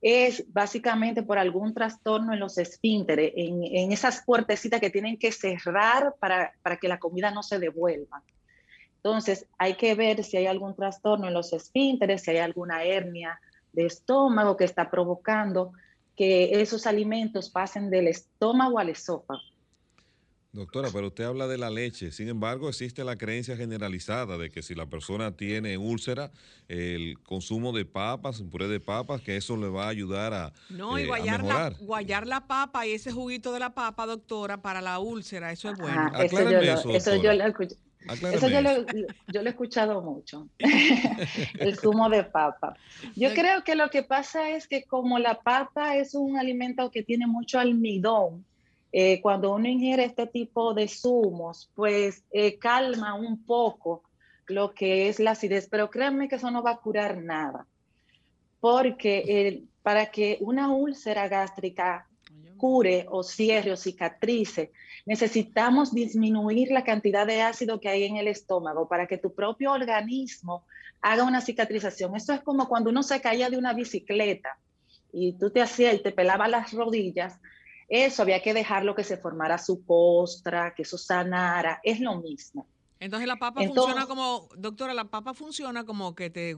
[0.00, 6.14] es básicamente por algún trastorno en los esfínteres, en, esas puertecitas que tienen que cerrar
[6.18, 8.22] para, que la comida no se devuelva.
[8.96, 13.40] Entonces, hay que ver si hay algún trastorno en los esfínteres, si hay alguna hernia
[13.72, 15.72] de estómago que está provocando
[16.16, 19.40] que esos alimentos pasen del estómago al esófago.
[20.52, 22.10] Doctora, pero usted habla de la leche.
[22.10, 26.32] Sin embargo, existe la creencia generalizada de que si la persona tiene úlcera,
[26.66, 30.52] el consumo de papas, puré de papas, que eso le va a ayudar a.
[30.68, 34.60] No, y eh, guayar, la, guayar la papa y ese juguito de la papa, doctora,
[34.60, 36.10] para la úlcera, eso es bueno.
[36.18, 36.58] eso, yo,
[36.94, 37.44] eso, yo lo.
[38.08, 38.86] Eso yo lo,
[39.28, 40.48] yo lo, he escuchado mucho,
[41.58, 42.74] el zumo de papa.
[43.14, 47.02] Yo creo que lo que pasa es que como la papa es un alimento que
[47.02, 48.46] tiene mucho almidón,
[48.92, 54.02] eh, cuando uno ingiere este tipo de zumos, pues eh, calma un poco
[54.46, 57.66] lo que es la acidez, pero créanme que eso no va a curar nada,
[58.60, 62.08] porque para que una úlcera gástrica
[62.60, 64.70] cure o cierre o cicatrice,
[65.06, 69.72] necesitamos disminuir la cantidad de ácido que hay en el estómago para que tu propio
[69.72, 70.64] organismo
[71.00, 72.14] haga una cicatrización.
[72.14, 74.58] Eso es como cuando uno se caía de una bicicleta
[75.10, 77.40] y tú te hacías y te pelaba las rodillas,
[77.90, 82.66] eso había que dejarlo que se formara su costra, que eso sanara, es lo mismo.
[83.00, 86.56] Entonces la papa funciona como, doctora, la papa funciona como que te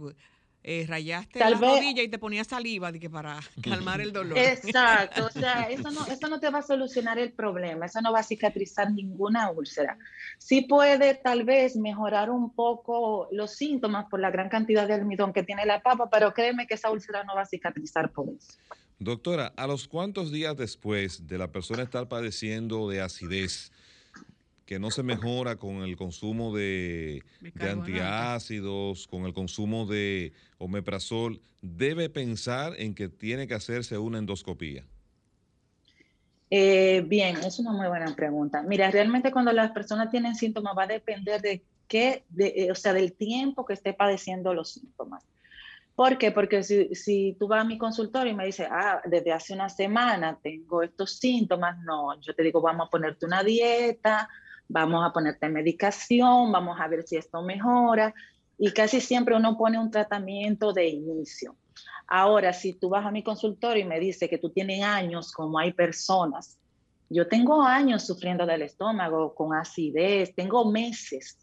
[0.65, 4.37] eh, rayaste la rodilla y te ponías saliva de que para calmar el dolor.
[4.37, 8.13] Exacto, o sea, eso no, eso no te va a solucionar el problema, eso no
[8.13, 9.97] va a cicatrizar ninguna úlcera.
[10.39, 15.33] Sí puede tal vez mejorar un poco los síntomas por la gran cantidad de almidón
[15.33, 18.59] que tiene la papa, pero créeme que esa úlcera no va a cicatrizar por eso.
[19.05, 23.73] Doctora, ¿a los cuántos días después de la persona estar padeciendo de acidez,
[24.65, 27.23] que no se mejora con el consumo de,
[27.59, 34.85] antiácidos, con el consumo de omeprazol, debe pensar en que tiene que hacerse una endoscopía?
[36.51, 38.63] Eh, bien, es una muy buena pregunta.
[38.63, 42.93] Mira, realmente cuando las personas tienen síntomas va a depender de qué, eh, o sea,
[42.93, 45.25] del tiempo que esté padeciendo los síntomas.
[45.95, 46.33] ¿Por qué?
[46.33, 49.69] Porque si, si, tú vas a mi consultorio y me dices, ah, desde hace una
[49.69, 54.29] semana tengo estos síntomas, no, yo te digo, vamos a ponerte una dieta,
[54.69, 58.15] vamos a ponerte medicación, vamos a ver si esto mejora
[58.59, 61.57] y casi siempre uno pone un tratamiento de inicio.
[62.07, 65.59] Ahora, si tú vas a mi consultorio y me dices que tú tienes años, como
[65.59, 66.59] hay personas,
[67.09, 71.39] yo tengo años sufriendo del estómago con acidez, tengo meses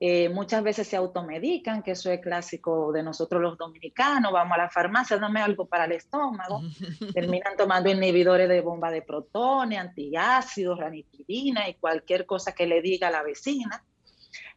[0.00, 4.32] eh, muchas veces se automedican, que eso es clásico de nosotros los dominicanos.
[4.32, 6.62] Vamos a la farmacia, dame algo para el estómago.
[7.14, 13.08] Terminan tomando inhibidores de bomba de protones, antiácidos, ranitidina y cualquier cosa que le diga
[13.08, 13.84] a la vecina.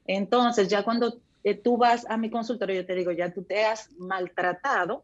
[0.06, 3.66] Entonces, ya cuando eh, tú vas a mi consultorio, yo te digo, ya tú te
[3.66, 5.04] has maltratado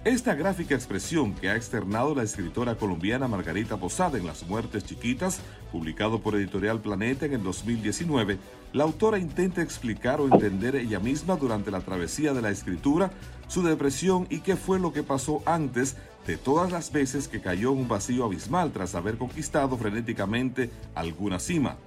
[0.05, 5.41] Esta gráfica expresión que ha externado la escritora colombiana Margarita Posada en Las Muertes Chiquitas,
[5.73, 8.37] publicado por Editorial Planeta en el 2019,
[8.71, 13.11] la autora intenta explicar o entender ella misma durante la travesía de la escritura
[13.49, 17.71] su depresión y qué fue lo que pasó antes de todas las veces que cayó
[17.71, 21.77] en un vacío abismal tras haber conquistado frenéticamente alguna cima.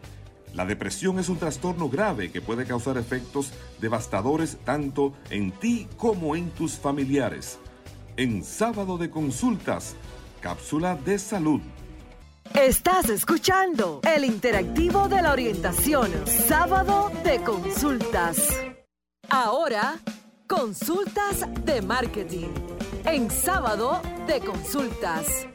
[0.55, 6.37] La depresión es un trastorno grave que puede causar efectos devastadores tanto en ti como
[6.37, 7.59] en tus familiares.
[8.16, 9.97] En sábado de consultas,
[10.41, 11.61] cápsula de salud.
[12.55, 18.37] Estás escuchando el interactivo de la orientación, sábado de consultas.
[19.30, 19.99] Ahora,
[20.47, 22.71] consultas de marketing
[23.05, 25.51] en sábado de consultas.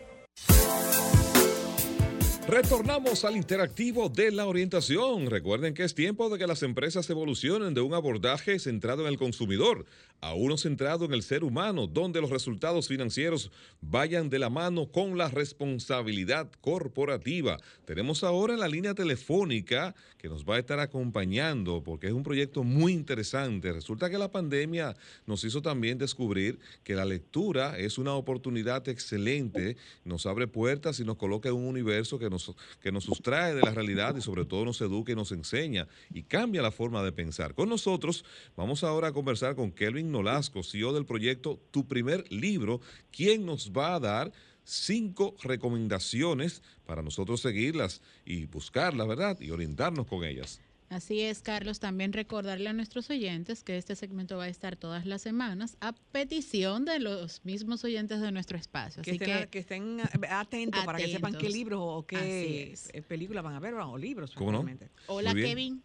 [2.48, 5.30] Retornamos al interactivo de la orientación.
[5.30, 9.18] Recuerden que es tiempo de que las empresas evolucionen de un abordaje centrado en el
[9.18, 9.86] consumidor
[10.22, 14.88] a uno centrado en el ser humano, donde los resultados financieros vayan de la mano
[14.88, 17.58] con la responsabilidad corporativa.
[17.86, 22.64] Tenemos ahora la línea telefónica que nos va a estar acompañando porque es un proyecto
[22.64, 23.72] muy interesante.
[23.72, 24.96] Resulta que la pandemia
[25.28, 31.06] nos hizo también descubrir que la lectura es una oportunidad excelente, nos abre puertas y
[31.06, 32.37] nos coloca en un universo que nos
[32.82, 36.24] que nos sustrae de la realidad y sobre todo nos educa y nos enseña y
[36.24, 37.54] cambia la forma de pensar.
[37.54, 38.26] Con nosotros
[38.56, 42.82] vamos ahora a conversar con Kelvin Nolasco, CEO del proyecto Tu Primer Libro,
[43.12, 44.32] quien nos va a dar
[44.64, 49.40] cinco recomendaciones para nosotros seguirlas y buscarlas, ¿verdad?
[49.40, 50.60] Y orientarnos con ellas.
[50.90, 51.80] Así es, Carlos.
[51.80, 55.94] También recordarle a nuestros oyentes que este segmento va a estar todas las semanas a
[56.12, 59.02] petición de los mismos oyentes de nuestro espacio.
[59.02, 63.60] Así que, estén, atentos, para que sepan qué libros o qué eh, películas van a
[63.60, 64.34] ver o libros.
[64.34, 64.66] ¿Cómo no?
[65.08, 65.82] Hola, Kevin.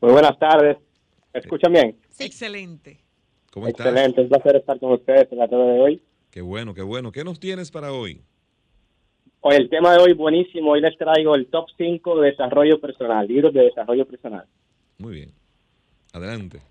[0.00, 0.76] Muy buenas tardes.
[1.32, 1.96] ¿Me escuchan bien?
[2.18, 3.00] Excelente.
[3.50, 3.86] ¿Cómo estás?
[3.86, 4.20] Excelente.
[4.20, 6.02] Un placer estar con ustedes en la tarde de hoy.
[6.30, 7.10] Qué bueno, qué bueno.
[7.10, 8.22] ¿Qué nos tienes para hoy?
[9.46, 10.70] Hoy el tema de hoy buenísimo.
[10.70, 14.46] Hoy les traigo el top 5 de desarrollo personal, libros de desarrollo personal.
[14.96, 15.32] Muy bien.
[16.14, 16.62] Adelante.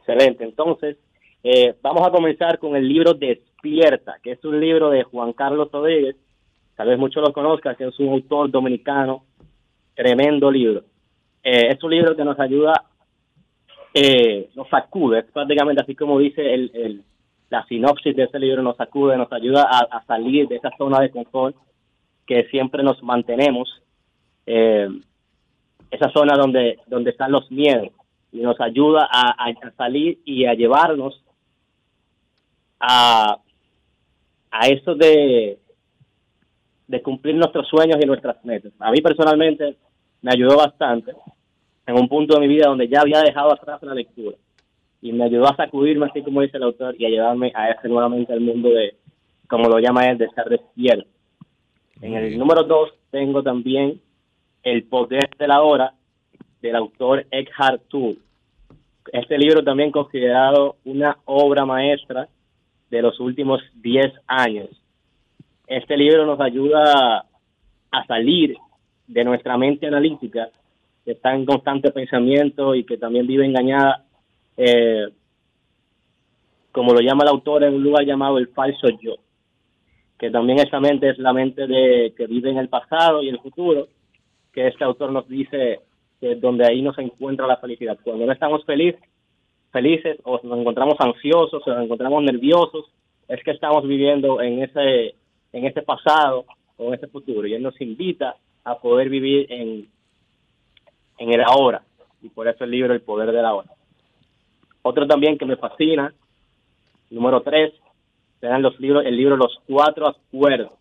[0.00, 0.44] Excelente.
[0.44, 0.98] Entonces,
[1.42, 5.70] eh, vamos a comenzar con el libro Despierta, que es un libro de Juan Carlos
[5.72, 6.14] Rodríguez.
[6.76, 9.24] Tal vez muchos lo conozcan, que es un autor dominicano.
[9.94, 10.84] Tremendo libro.
[11.42, 12.84] Eh, es un libro que nos ayuda,
[13.94, 17.02] eh, nos sacude, es prácticamente así como dice el,
[17.48, 21.10] la sinopsis de ese libro, nos sacude, nos ayuda a salir de esa zona de
[21.10, 21.56] confort
[22.26, 23.82] que siempre nos mantenemos,
[24.46, 24.88] eh,
[25.90, 27.90] esa zona donde, donde están los miedos,
[28.32, 31.22] y nos ayuda a, salir y a llevarnos
[32.80, 33.38] a,
[34.50, 35.58] a eso de,
[36.88, 38.72] de cumplir nuestros sueños y nuestras metas.
[38.80, 39.76] A mí personalmente
[40.20, 41.12] me ayudó bastante
[41.86, 44.36] en un punto de mi vida donde ya había dejado atrás la lectura
[45.00, 47.88] y me ayudó a sacudirme, así como dice el autor, y a llevarme a ese
[47.88, 48.96] nuevamente al mundo de,
[49.46, 51.06] como lo llama él, de estar despierto.
[52.00, 54.00] En el número dos tengo también
[54.62, 55.94] El poder de la hora
[56.60, 58.18] del autor Eckhart Tolle.
[59.12, 62.28] Este libro también considerado una obra maestra
[62.90, 64.70] de los últimos 10 años.
[65.66, 67.26] Este libro nos ayuda
[67.90, 68.56] a salir
[69.06, 70.48] de nuestra mente analítica,
[71.04, 74.04] que está en constante pensamiento y que también vive engañada,
[74.56, 75.08] eh,
[76.72, 79.16] como lo llama el autor, en un lugar llamado el falso yo
[80.24, 83.38] que también esa mente es la mente de que vive en el pasado y el
[83.40, 83.88] futuro,
[84.54, 85.80] que este autor nos dice
[86.18, 87.98] que donde ahí nos encuentra la felicidad.
[88.02, 88.96] Cuando no estamos feliz,
[89.70, 92.86] felices o nos encontramos ansiosos o nos encontramos nerviosos,
[93.28, 95.14] es que estamos viviendo en ese,
[95.52, 96.46] en ese pasado
[96.78, 97.46] o en ese futuro.
[97.46, 99.86] Y él nos invita a poder vivir en,
[101.18, 101.82] en el ahora.
[102.22, 103.68] Y por eso el libro El Poder de la Hora.
[104.80, 106.14] Otro también que me fascina,
[107.10, 107.74] número tres,
[108.62, 110.72] los libros, el libro Los Cuatro Acuerdos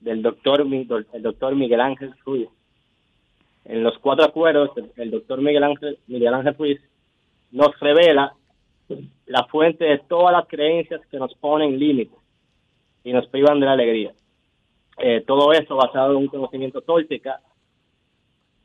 [0.00, 0.66] del doctor,
[1.12, 2.48] el doctor Miguel Ángel Ruiz.
[3.64, 6.80] En los cuatro acuerdos, el, doctor Miguel Ángel, Miguel Ángel Ruiz
[7.50, 8.34] nos revela
[9.26, 12.18] la fuente de todas las creencias que nos ponen límites
[13.04, 14.12] y nos privan de la alegría.
[14.98, 17.40] Eh, todo eso basado en un conocimiento tóxica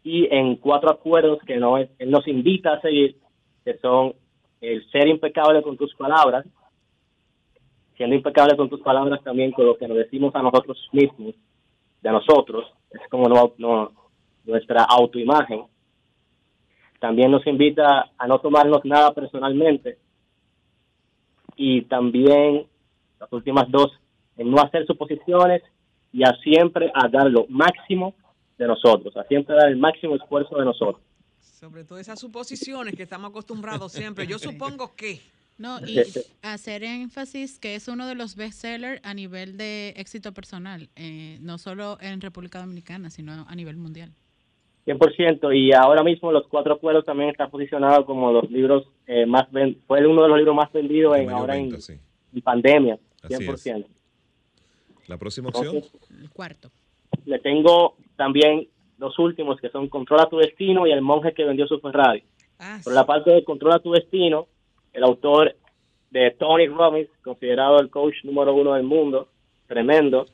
[0.04, 3.18] y en cuatro acuerdos que no es, él nos invita a seguir,
[3.66, 4.14] que son
[4.62, 6.46] el ser impecable con tus palabras,
[7.98, 11.36] siendo impecable con tus palabras también con lo que nos decimos a nosotros mismos,
[12.02, 13.92] de nosotros, es como no,
[14.46, 15.64] nuestra autoimagen.
[17.00, 19.98] También nos invita a no tomarnos nada personalmente
[21.56, 22.68] y también
[23.20, 23.92] las últimas dos,
[24.38, 25.62] en no hacer suposiciones
[26.12, 28.16] y a siempre a dar lo máximo
[28.58, 31.04] de nosotros, a siempre dar el máximo esfuerzo de nosotros.
[31.40, 34.28] Sobre todo esas suposiciones que estamos acostumbrados siempre.
[34.28, 35.22] Yo supongo que
[35.58, 36.00] no, y
[36.42, 41.58] hacer énfasis que es uno de los bestsellers a nivel de éxito personal, eh, no
[41.58, 44.12] solo en República Dominicana, sino a nivel mundial.
[44.86, 49.48] 100%, y ahora mismo Los Cuatro Cueros también está posicionado como los libros eh, más,
[49.88, 51.72] fue uno de los libros más vendidos en, ahora en,
[52.44, 53.86] pandemia, 100%.
[55.08, 55.84] ¿La próxima opción?
[56.20, 56.70] el cuarto.
[57.26, 61.68] Le tengo también los últimos que son Controla tu destino y El monje que vendió
[61.68, 62.24] su Ferrari.
[62.60, 64.48] Ah, Por la parte de Controla tu destino,
[64.94, 65.56] el autor
[66.12, 69.28] de Tony Robbins, considerado el coach número uno del mundo,
[69.68, 70.26] tremendo,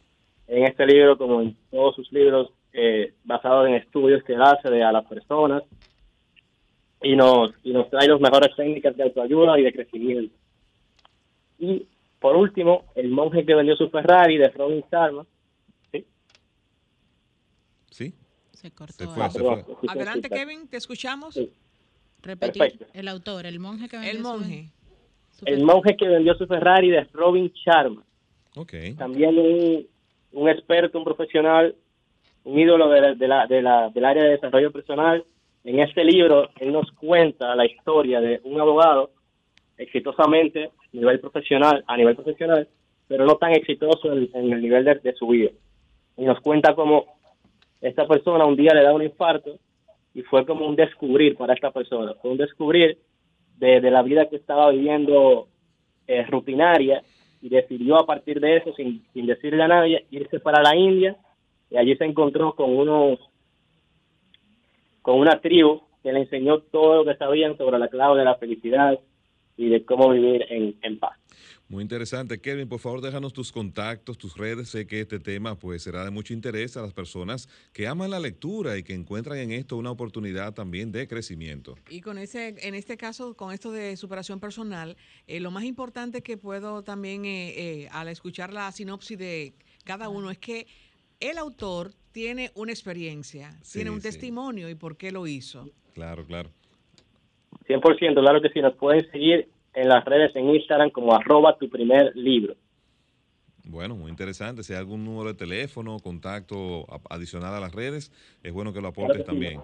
[0.47, 4.83] en este libro, como en todos sus libros, eh, basados en estudios que hace de
[4.83, 5.63] a las personas,
[7.01, 10.35] y nos, y nos trae las mejores técnicas de autoayuda y de crecimiento.
[11.57, 11.87] Y
[12.19, 15.25] por último, El monje que vendió su Ferrari de Robin Sharma.
[15.91, 16.05] ¿Sí?
[17.89, 18.13] ¿Sí?
[18.51, 19.05] Se cortó.
[19.87, 21.39] Adelante, Kevin, te escuchamos.
[22.21, 24.69] Repetir, el autor, el monje que vendió el monje.
[25.31, 28.03] Su, el monje que vendió su Ferrari de Robin Sharma.
[28.55, 28.93] Okay.
[28.95, 29.87] También un,
[30.33, 31.75] un, experto, un profesional,
[32.43, 35.23] un ídolo de la, de la, del área de desarrollo personal.
[35.63, 39.11] En este libro, él nos cuenta la historia de un abogado
[39.77, 42.67] exitosamente a nivel profesional, a nivel profesional,
[43.07, 45.51] pero no tan exitoso en, el nivel de, de, su vida.
[46.17, 47.05] Y nos cuenta cómo
[47.79, 49.57] esta persona un día le da un infarto
[50.19, 52.97] y fue como un descubrir para esta persona, fue un descubrir
[53.55, 55.47] de, la vida que estaba viviendo
[56.07, 57.01] eh, rutinaria
[57.41, 61.15] y decidió a partir de eso, sin, sin decirle a nadie, irse para la India
[61.69, 63.17] y allí se encontró con unos
[65.01, 68.35] con una tribu que le enseñó todo lo que sabían sobre la clave de la
[68.35, 68.99] felicidad
[69.59, 71.17] y de cómo vivir en, en paz.
[71.67, 72.39] Muy interesante.
[72.39, 74.69] Kevin, por favor, déjanos tus contactos, tus redes.
[74.69, 78.19] Sé que este tema pues será de mucho interés a las personas que aman la
[78.19, 81.75] lectura y que encuentran en esto una oportunidad también de crecimiento.
[81.89, 84.95] Y con ese, en este caso, con esto de superación personal,
[85.27, 89.53] eh, lo más importante que puedo también, eh, eh, al escuchar la sinopsis de
[89.83, 90.65] cada uno, es que
[91.19, 95.69] el autor tiene una experiencia, tiene un testimonio y por qué lo hizo.
[95.93, 96.49] Claro, claro.
[97.69, 101.69] 100%, claro que sí, nos pueden seguir en las redes en Instagram como arroba tu
[101.69, 102.55] primer libro.
[103.65, 104.63] Bueno, muy interesante.
[104.63, 108.11] Si hay algún número de teléfono, contacto adicional a las redes,
[108.41, 109.61] es bueno que lo aportes también.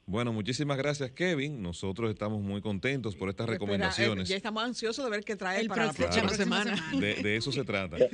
[0.06, 1.62] Bueno, muchísimas gracias, Kevin.
[1.62, 4.28] Nosotros estamos muy contentos por estas recomendaciones.
[4.28, 6.76] ya estamos ansiosos de ver qué trae el para la próxima semana.
[7.00, 7.98] De, eso se trata.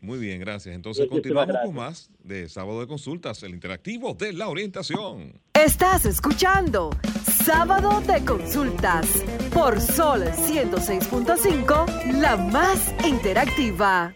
[0.00, 0.74] Muy bien, gracias.
[0.74, 5.38] Entonces continuamos con más de Sábado de Consultas, el interactivo de la orientación.
[5.52, 6.90] Estás escuchando
[7.44, 9.06] Sábado de Consultas
[9.52, 14.14] por Sol 106.5, la más interactiva.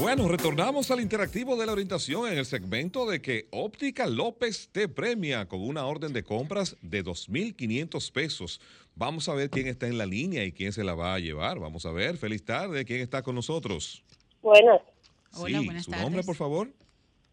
[0.00, 4.88] Bueno, retornamos al interactivo de la orientación en el segmento de que Óptica López te
[4.88, 8.62] premia con una orden de compras de 2.500 pesos.
[8.94, 11.58] Vamos a ver quién está en la línea y quién se la va a llevar.
[11.58, 12.16] Vamos a ver.
[12.16, 12.86] Feliz tarde.
[12.86, 14.02] ¿Quién está con nosotros?
[14.40, 14.80] Buenas.
[15.38, 16.70] Hola, buenas ¿Su nombre, por favor?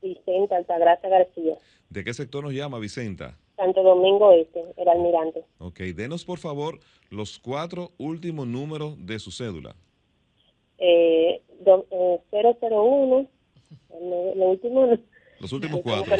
[0.01, 1.55] Vicenta Altagracia García.
[1.89, 3.37] ¿De qué sector nos llama, Vicenta?
[3.55, 5.45] Santo Domingo Este, el almirante.
[5.59, 9.73] Ok, denos por favor los cuatro últimos números de su cédula.
[10.79, 13.29] Eh, 001,
[13.89, 14.87] eh, lo último,
[15.39, 16.15] los últimos cuatro.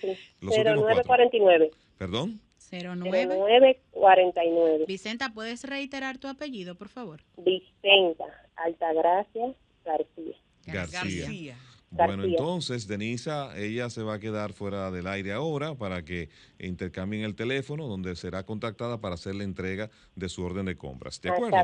[0.00, 0.16] Sí.
[0.40, 1.70] Los 0949.
[1.98, 2.40] ¿Perdón?
[2.70, 4.84] 0949.
[4.86, 7.22] Vicenta, ¿puedes reiterar tu apellido, por favor?
[7.36, 8.24] Vicenta
[8.56, 9.54] Altagracia
[9.84, 10.34] García.
[10.66, 11.00] García.
[11.00, 11.56] García.
[11.90, 16.28] Bueno, entonces Denisa, ella se va a quedar fuera del aire ahora para que
[16.58, 21.20] intercambien el teléfono donde será contactada para hacer la entrega de su orden de compras.
[21.20, 21.56] ¿De ah, acuerdo?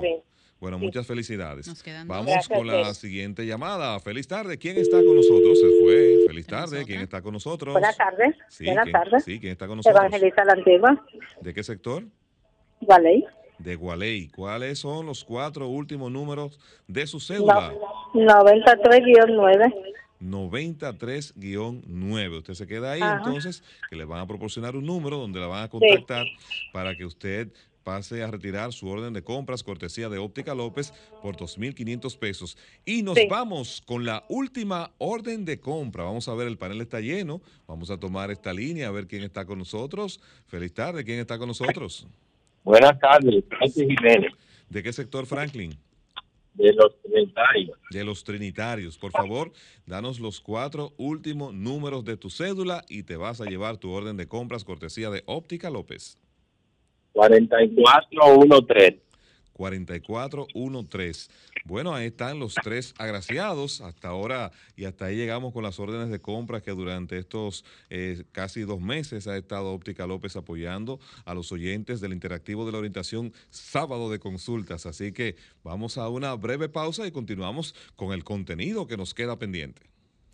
[0.61, 1.73] Bueno, muchas felicidades.
[2.05, 3.99] Vamos con la siguiente llamada.
[4.01, 4.59] Feliz tarde.
[4.59, 5.59] ¿Quién está con nosotros?
[5.59, 6.19] Se fue.
[6.27, 6.85] Feliz tarde.
[6.85, 7.73] ¿Quién está con nosotros?
[7.73, 8.37] Buenas tardes.
[8.49, 9.25] Sí, Buenas tardes.
[9.25, 9.99] Sí, ¿quién está con nosotros?
[9.99, 11.03] Evangelista La Antigua.
[11.41, 12.05] ¿De qué sector?
[12.83, 13.25] Gualey.
[13.59, 14.29] De Gualey.
[14.29, 17.73] ¿Cuáles son los cuatro últimos números de su cédula?
[18.13, 19.75] 93-9.
[20.21, 22.39] 93-9.
[22.39, 25.65] Usted se queda ahí entonces, que le van a proporcionar un número donde la van
[25.65, 26.27] a contactar
[26.73, 27.49] para que usted
[27.91, 32.57] pase a retirar su orden de compras cortesía de Óptica López por 2.500 pesos.
[32.85, 36.05] Y nos vamos con la última orden de compra.
[36.05, 37.41] Vamos a ver, el panel está lleno.
[37.67, 40.21] Vamos a tomar esta línea a ver quién está con nosotros.
[40.47, 42.07] Feliz tarde, ¿quién está con nosotros?
[42.63, 44.33] Buenas tardes, Franklin Jiménez.
[44.69, 45.77] ¿De qué sector, Franklin?
[46.55, 47.79] De los Trinitarios.
[47.91, 48.99] De los Trinitarios.
[48.99, 49.51] Por favor,
[49.85, 54.17] danos los cuatro últimos números de tu cédula y te vas a llevar tu orden
[54.17, 56.21] de compras cortesía de Óptica López.
[57.13, 59.11] 4413.
[59.61, 61.31] 4413.
[61.67, 66.09] Bueno, ahí están los tres agraciados hasta ahora y hasta ahí llegamos con las órdenes
[66.09, 71.35] de compra que durante estos eh, casi dos meses ha estado Óptica López apoyando a
[71.35, 74.87] los oyentes del interactivo de la orientación sábado de consultas.
[74.87, 79.39] Así que vamos a una breve pausa y continuamos con el contenido que nos queda
[79.39, 79.83] pendiente.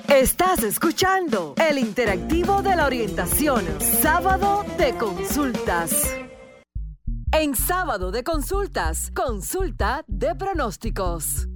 [0.09, 6.26] Estás escuchando el interactivo de la orientación sábado de consultas.
[7.39, 11.47] En sábado de consultas, consulta de pronósticos.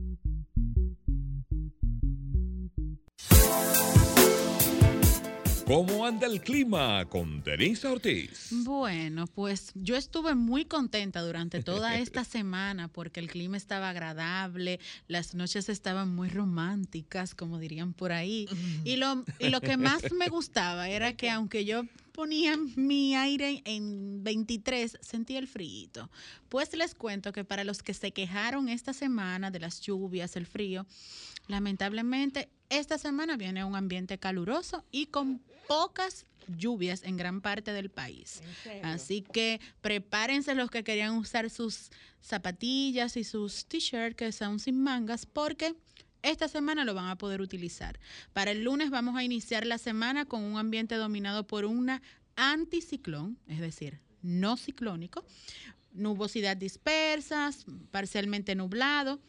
[5.71, 8.49] ¿Cómo anda el clima con Denise Ortiz?
[8.51, 14.81] Bueno, pues yo estuve muy contenta durante toda esta semana porque el clima estaba agradable,
[15.07, 18.49] las noches estaban muy románticas, como dirían por ahí.
[18.83, 21.85] Y lo, y lo que más me gustaba era que aunque yo
[22.21, 26.11] ponía mi aire en 23, sentía el frío.
[26.49, 30.47] Pues les cuento que para los que se quejaron esta semana de las lluvias, el
[30.47, 30.85] frío,
[31.51, 36.27] lamentablemente esta semana viene un ambiente caluroso y con pocas
[36.57, 38.43] lluvias en gran parte del país.
[38.83, 41.91] Así que prepárense los que querían usar sus
[42.21, 45.75] zapatillas y sus t-shirts que son sin mangas porque
[46.23, 47.99] esta semana lo van a poder utilizar.
[48.33, 52.03] Para el lunes vamos a iniciar la semana con un ambiente dominado por una
[52.37, 55.25] anticiclón, es decir, no ciclónico,
[55.93, 59.21] nubosidad dispersas, parcialmente nublado,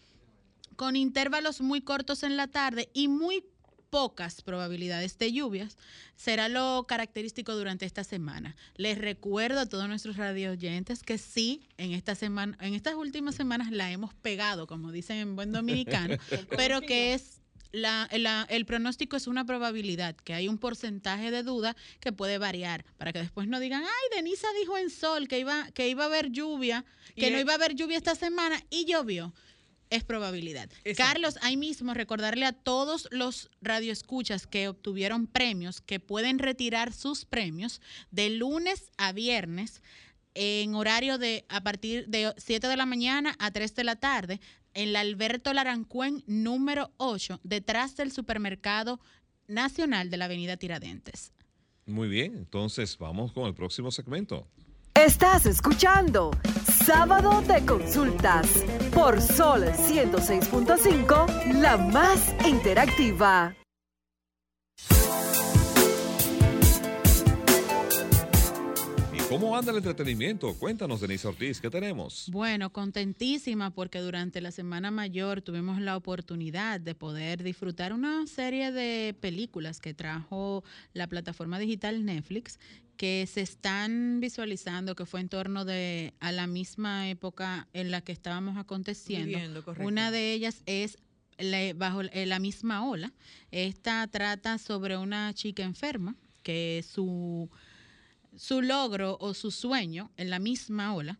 [0.81, 3.43] con intervalos muy cortos en la tarde y muy
[3.91, 5.77] pocas probabilidades de lluvias,
[6.15, 8.55] será lo característico durante esta semana.
[8.77, 13.35] Les recuerdo a todos nuestros radio oyentes que sí, en esta semana, en estas últimas
[13.35, 16.15] semanas la hemos pegado, como dicen en buen dominicano,
[16.57, 21.43] pero que es la, la- el pronóstico es una probabilidad, que hay un porcentaje de
[21.43, 25.37] duda que puede variar, para que después no digan, ay, Denisa dijo en sol que
[25.37, 28.15] iba, que iba a haber lluvia, que Y no es- iba a haber lluvia esta
[28.15, 29.31] semana y llovió.
[29.91, 30.69] Es probabilidad.
[30.95, 37.25] Carlos, ahí mismo recordarle a todos los radioescuchas que obtuvieron premios que pueden retirar sus
[37.25, 39.83] premios de lunes a viernes
[40.33, 44.39] en horario de a partir de 7 de la mañana a 3 de la tarde
[44.73, 49.01] en la Alberto Larancuen número 8, detrás del supermercado
[49.47, 51.33] nacional de la Avenida Tiradentes.
[51.85, 54.47] Muy bien, entonces vamos con el próximo segmento.
[54.93, 56.31] Estás escuchando
[56.85, 58.47] Sábado de Consultas
[58.91, 63.55] por Sol 106.5, la más interactiva.
[69.13, 70.55] ¿Y cómo anda el entretenimiento?
[70.55, 72.27] Cuéntanos, Denise Ortiz, ¿qué tenemos?
[72.31, 78.71] Bueno, contentísima porque durante la Semana Mayor tuvimos la oportunidad de poder disfrutar una serie
[78.71, 80.63] de películas que trajo
[80.93, 82.57] la plataforma digital Netflix
[83.01, 88.01] que se están visualizando que fue en torno de a la misma época en la
[88.01, 89.25] que estábamos aconteciendo.
[89.25, 89.87] Viviendo, correcto.
[89.87, 90.99] Una de ellas es
[91.39, 93.11] la- bajo eh, la misma ola.
[93.49, 97.49] Esta trata sobre una chica enferma que su
[98.37, 101.17] su logro o su sueño en la misma ola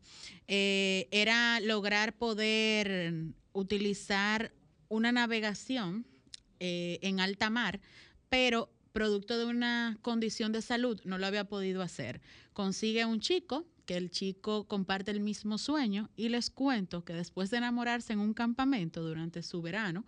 [0.48, 3.24] eh, era lograr poder
[3.54, 4.52] utilizar
[4.88, 6.06] una navegación
[6.60, 7.80] eh, en alta mar,
[8.30, 12.22] pero producto de una condición de salud no lo había podido hacer.
[12.54, 17.50] Consigue un chico, que el chico comparte el mismo sueño y les cuento que después
[17.50, 20.06] de enamorarse en un campamento durante su verano,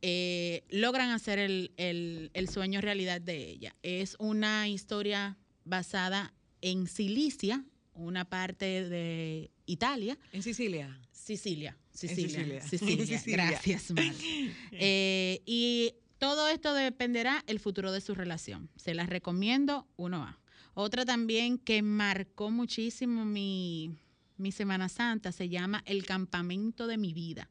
[0.00, 3.76] eh, logran hacer el, el- el sueño realidad de ella.
[3.82, 7.64] Es una historia basada en Sicilia,
[7.94, 10.18] una parte de Italia.
[10.32, 10.98] ¿En Sicilia?
[11.12, 12.62] Sicilia, Sicilia, Sicilia.
[12.62, 13.00] Sicilia.
[13.02, 13.46] En Sicilia.
[13.50, 14.04] Gracias, Mar.
[14.72, 15.92] Eh, y
[16.22, 18.70] todo esto dependerá el futuro de su relación.
[18.76, 20.38] Se las recomiendo, uno a
[20.72, 23.96] Otra también que marcó muchísimo mi,
[24.36, 27.50] mi Semana Santa se llama El Campamento de mi vida.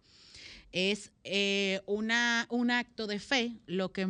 [0.72, 4.07] Es eh, una, un acto de fe lo que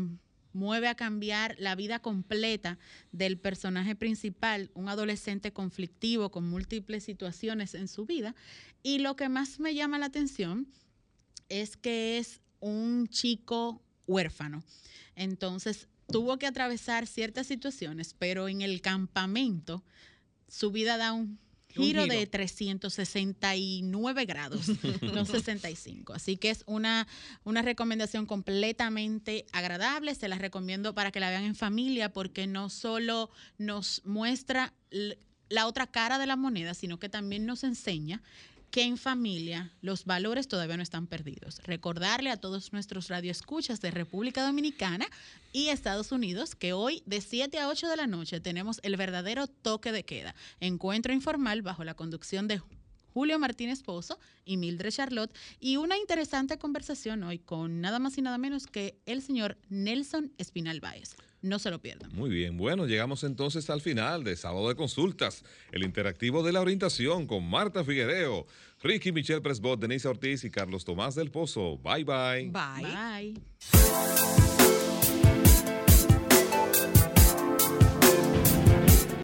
[0.53, 2.77] mueve a cambiar la vida completa
[3.11, 8.35] del personaje principal, un adolescente conflictivo con múltiples situaciones en su vida.
[8.83, 10.67] Y lo que más me llama la atención
[11.49, 13.81] es que es un chico
[14.11, 14.63] huérfano.
[15.15, 19.83] Entonces, tuvo que atravesar ciertas situaciones, pero en el campamento
[20.47, 21.39] su vida da un
[21.77, 24.67] Un giro, de 369 grados,
[25.01, 26.13] no 65.
[26.13, 27.07] Así que es una,
[27.45, 30.13] una recomendación completamente agradable.
[30.15, 34.73] Se las recomiendo para que la vean en familia porque no solo nos muestra
[35.47, 38.21] la otra cara de la moneda, sino que también nos enseña
[38.71, 41.59] que en familia los valores todavía no están perdidos.
[41.63, 45.07] Recordarle a todos nuestros radioescuchas de República Dominicana
[45.51, 49.47] y Estados Unidos que hoy de 7 a 8 de la noche tenemos el verdadero
[49.47, 50.35] toque de queda.
[50.61, 52.61] Encuentro informal bajo la conducción de
[53.13, 58.21] Julio Martínez Pozo y Mildred Charlotte y una interesante conversación hoy con nada más y
[58.21, 61.15] nada menos que el señor Nelson Espinal Báez.
[61.41, 62.13] No se lo pierdan.
[62.13, 66.61] Muy bien, bueno, llegamos entonces al final de Sábado de Consultas, el interactivo de la
[66.61, 68.45] orientación con Marta Figuereo,
[68.83, 71.79] Ricky Michelle Presbot, Denise Ortiz y Carlos Tomás del Pozo.
[71.79, 72.51] Bye bye.
[72.51, 73.33] Bye.
[73.73, 74.90] Bye.